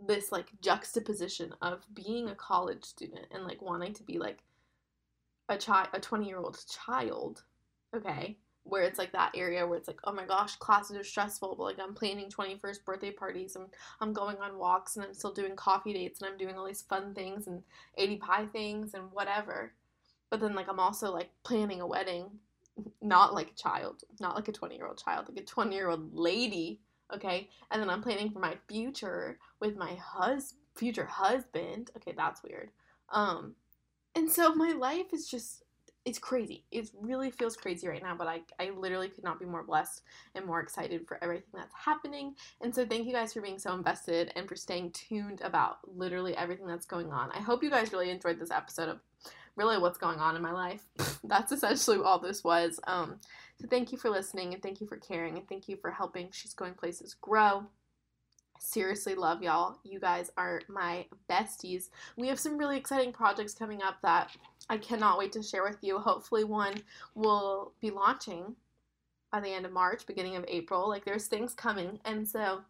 this 0.06 0.32
like 0.32 0.46
juxtaposition 0.60 1.54
of 1.62 1.86
being 1.94 2.28
a 2.28 2.34
college 2.34 2.84
student 2.84 3.26
and 3.30 3.44
like 3.44 3.60
wanting 3.62 3.92
to 3.94 4.02
be 4.02 4.18
like 4.18 4.38
a 5.48 5.56
child 5.56 5.88
a 5.92 6.00
20 6.00 6.26
year 6.26 6.38
old 6.38 6.58
child 6.68 7.42
okay 7.94 8.36
where 8.64 8.82
it's 8.82 8.98
like 8.98 9.12
that 9.12 9.32
area 9.34 9.66
where 9.66 9.76
it's 9.76 9.88
like 9.88 9.98
oh 10.04 10.12
my 10.12 10.24
gosh 10.24 10.56
classes 10.56 10.96
are 10.96 11.04
stressful 11.04 11.54
but 11.56 11.64
like 11.64 11.78
i'm 11.80 11.94
planning 11.94 12.30
21st 12.30 12.84
birthday 12.84 13.10
parties 13.10 13.56
and 13.56 13.66
i'm 14.00 14.12
going 14.12 14.36
on 14.38 14.58
walks 14.58 14.96
and 14.96 15.04
i'm 15.04 15.14
still 15.14 15.32
doing 15.32 15.56
coffee 15.56 15.92
dates 15.92 16.20
and 16.20 16.30
i'm 16.30 16.38
doing 16.38 16.56
all 16.56 16.66
these 16.66 16.82
fun 16.82 17.12
things 17.14 17.46
and 17.46 17.62
ADPi 17.98 18.50
things 18.52 18.94
and 18.94 19.04
whatever 19.12 19.72
but 20.30 20.40
then 20.40 20.54
like 20.54 20.68
I'm 20.68 20.80
also 20.80 21.12
like 21.12 21.30
planning 21.42 21.80
a 21.80 21.86
wedding, 21.86 22.30
not 23.02 23.34
like 23.34 23.50
a 23.50 23.54
child, 23.54 24.04
not 24.20 24.36
like 24.36 24.48
a 24.48 24.52
20 24.52 24.76
year 24.76 24.86
old 24.86 25.02
child, 25.02 25.28
like 25.28 25.42
a 25.42 25.46
20 25.46 25.74
year 25.74 25.90
old 25.90 26.14
lady. 26.14 26.80
Okay, 27.12 27.48
and 27.72 27.82
then 27.82 27.90
I'm 27.90 28.02
planning 28.02 28.30
for 28.30 28.38
my 28.38 28.56
future 28.68 29.38
with 29.58 29.76
my 29.76 29.94
hus 29.94 30.54
future 30.76 31.06
husband. 31.06 31.90
Okay, 31.96 32.14
that's 32.16 32.42
weird. 32.42 32.70
Um, 33.10 33.56
and 34.14 34.30
so 34.30 34.54
my 34.54 34.72
life 34.72 35.12
is 35.12 35.28
just 35.28 35.64
it's 36.04 36.18
crazy. 36.18 36.64
It 36.70 36.90
really 37.00 37.30
feels 37.30 37.56
crazy 37.56 37.86
right 37.86 38.02
now, 38.02 38.14
but 38.16 38.26
I, 38.26 38.40
I 38.58 38.70
literally 38.70 39.08
could 39.08 39.24
not 39.24 39.38
be 39.38 39.44
more 39.44 39.62
blessed 39.62 40.02
and 40.34 40.46
more 40.46 40.60
excited 40.60 41.06
for 41.06 41.22
everything 41.22 41.50
that's 41.52 41.74
happening. 41.74 42.34
And 42.62 42.74
so 42.74 42.86
thank 42.86 43.06
you 43.06 43.12
guys 43.12 43.34
for 43.34 43.42
being 43.42 43.58
so 43.58 43.74
invested 43.74 44.32
and 44.34 44.48
for 44.48 44.56
staying 44.56 44.92
tuned 44.92 45.42
about 45.42 45.78
literally 45.86 46.34
everything 46.36 46.66
that's 46.66 46.86
going 46.86 47.12
on. 47.12 47.30
I 47.32 47.40
hope 47.40 47.62
you 47.62 47.70
guys 47.70 47.92
really 47.92 48.10
enjoyed 48.10 48.38
this 48.38 48.50
episode 48.50 48.88
of 48.88 49.00
really 49.56 49.78
what's 49.78 49.98
going 49.98 50.18
on 50.18 50.36
in 50.36 50.42
my 50.42 50.52
life. 50.52 50.84
That's 51.24 51.52
essentially 51.52 51.98
all 51.98 52.18
this 52.18 52.44
was. 52.44 52.80
Um, 52.86 53.16
so 53.60 53.66
thank 53.68 53.92
you 53.92 53.98
for 53.98 54.10
listening 54.10 54.54
and 54.54 54.62
thank 54.62 54.80
you 54.80 54.86
for 54.86 54.96
caring 54.96 55.36
and 55.36 55.48
thank 55.48 55.68
you 55.68 55.76
for 55.76 55.90
helping 55.90 56.28
She's 56.32 56.54
Going 56.54 56.74
Places 56.74 57.14
grow. 57.20 57.66
Seriously, 58.58 59.14
love 59.14 59.42
y'all. 59.42 59.78
You 59.84 59.98
guys 60.00 60.30
are 60.36 60.60
my 60.68 61.06
besties. 61.30 61.88
We 62.16 62.28
have 62.28 62.38
some 62.38 62.58
really 62.58 62.76
exciting 62.76 63.12
projects 63.12 63.54
coming 63.54 63.82
up 63.82 63.96
that 64.02 64.36
I 64.68 64.76
cannot 64.76 65.18
wait 65.18 65.32
to 65.32 65.42
share 65.42 65.62
with 65.62 65.78
you. 65.80 65.98
Hopefully, 65.98 66.44
one 66.44 66.74
will 67.14 67.72
be 67.80 67.90
launching 67.90 68.54
by 69.32 69.40
the 69.40 69.48
end 69.48 69.64
of 69.64 69.72
March, 69.72 70.06
beginning 70.06 70.36
of 70.36 70.44
April. 70.46 70.88
Like, 70.88 71.06
there's 71.06 71.26
things 71.26 71.54
coming. 71.54 72.00
And 72.04 72.28
so, 72.28 72.60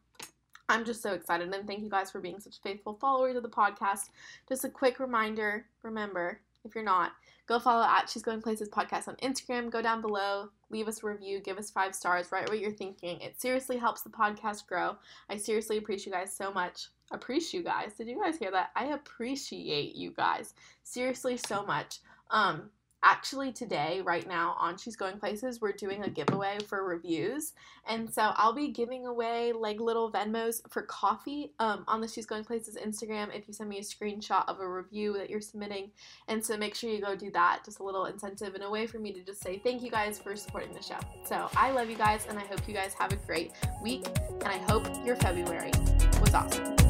I'm 0.70 0.84
just 0.84 1.02
so 1.02 1.14
excited. 1.14 1.52
And 1.52 1.66
thank 1.66 1.82
you 1.82 1.90
guys 1.90 2.12
for 2.12 2.20
being 2.20 2.38
such 2.38 2.62
faithful 2.62 2.96
followers 3.00 3.34
of 3.34 3.42
the 3.42 3.48
podcast. 3.48 4.10
Just 4.48 4.64
a 4.64 4.68
quick 4.68 5.00
reminder 5.00 5.66
remember, 5.82 6.40
if 6.64 6.74
you're 6.74 6.84
not, 6.84 7.12
go 7.46 7.58
follow 7.58 7.84
at 7.84 8.08
She's 8.08 8.22
Going 8.22 8.42
Places 8.42 8.68
podcast 8.68 9.08
on 9.08 9.16
Instagram. 9.16 9.70
Go 9.70 9.82
down 9.82 10.00
below, 10.00 10.50
leave 10.70 10.88
us 10.88 11.02
a 11.02 11.06
review, 11.06 11.40
give 11.40 11.58
us 11.58 11.70
five 11.70 11.94
stars, 11.94 12.30
write 12.30 12.48
what 12.48 12.60
you're 12.60 12.70
thinking. 12.72 13.20
It 13.20 13.40
seriously 13.40 13.76
helps 13.76 14.02
the 14.02 14.10
podcast 14.10 14.66
grow. 14.66 14.96
I 15.28 15.36
seriously 15.36 15.78
appreciate 15.78 16.06
you 16.06 16.12
guys 16.12 16.34
so 16.34 16.52
much. 16.52 16.88
Appreciate 17.10 17.60
you 17.60 17.64
guys. 17.64 17.94
Did 17.94 18.08
you 18.08 18.22
guys 18.22 18.36
hear 18.36 18.50
that? 18.52 18.70
I 18.76 18.86
appreciate 18.86 19.96
you 19.96 20.12
guys 20.12 20.54
seriously 20.82 21.36
so 21.36 21.64
much. 21.64 21.98
Um, 22.30 22.70
actually 23.02 23.52
today 23.52 24.00
right 24.04 24.26
now 24.26 24.54
on 24.58 24.76
she's 24.76 24.96
going 24.96 25.18
places 25.18 25.60
we're 25.60 25.72
doing 25.72 26.04
a 26.04 26.10
giveaway 26.10 26.58
for 26.68 26.84
reviews. 26.84 27.52
And 27.88 28.12
so 28.12 28.32
i'll 28.36 28.52
be 28.52 28.68
giving 28.68 29.06
away 29.06 29.52
like 29.52 29.80
little 29.80 30.10
venmos 30.10 30.60
for 30.70 30.82
coffee 30.82 31.52
um, 31.58 31.84
on 31.88 32.00
the 32.00 32.08
she's 32.08 32.26
going 32.26 32.44
places 32.44 32.76
instagram 32.76 33.34
if 33.34 33.46
you 33.46 33.54
send 33.54 33.70
me 33.70 33.78
a 33.78 33.82
screenshot 33.82 34.44
of 34.48 34.60
a 34.60 34.68
review 34.68 35.14
that 35.14 35.30
you're 35.30 35.40
submitting. 35.40 35.90
And 36.28 36.44
so 36.44 36.56
make 36.56 36.74
sure 36.74 36.90
you 36.90 37.00
go 37.00 37.16
do 37.16 37.30
that. 37.32 37.60
Just 37.64 37.80
a 37.80 37.84
little 37.84 38.06
incentive 38.06 38.54
and 38.54 38.64
a 38.64 38.70
way 38.70 38.86
for 38.86 38.98
me 38.98 39.12
to 39.12 39.22
just 39.22 39.42
say 39.42 39.58
thank 39.58 39.82
you 39.82 39.90
guys 39.90 40.18
for 40.18 40.36
supporting 40.36 40.72
the 40.72 40.82
show. 40.82 40.98
So 41.24 41.48
i 41.56 41.70
love 41.70 41.90
you 41.90 41.96
guys 41.96 42.26
and 42.28 42.38
i 42.38 42.42
hope 42.42 42.66
you 42.68 42.74
guys 42.74 42.94
have 42.94 43.12
a 43.12 43.16
great 43.16 43.52
week 43.82 44.06
and 44.06 44.48
i 44.48 44.58
hope 44.58 44.86
your 45.04 45.16
february 45.16 45.72
was 46.20 46.34
awesome 46.34 46.89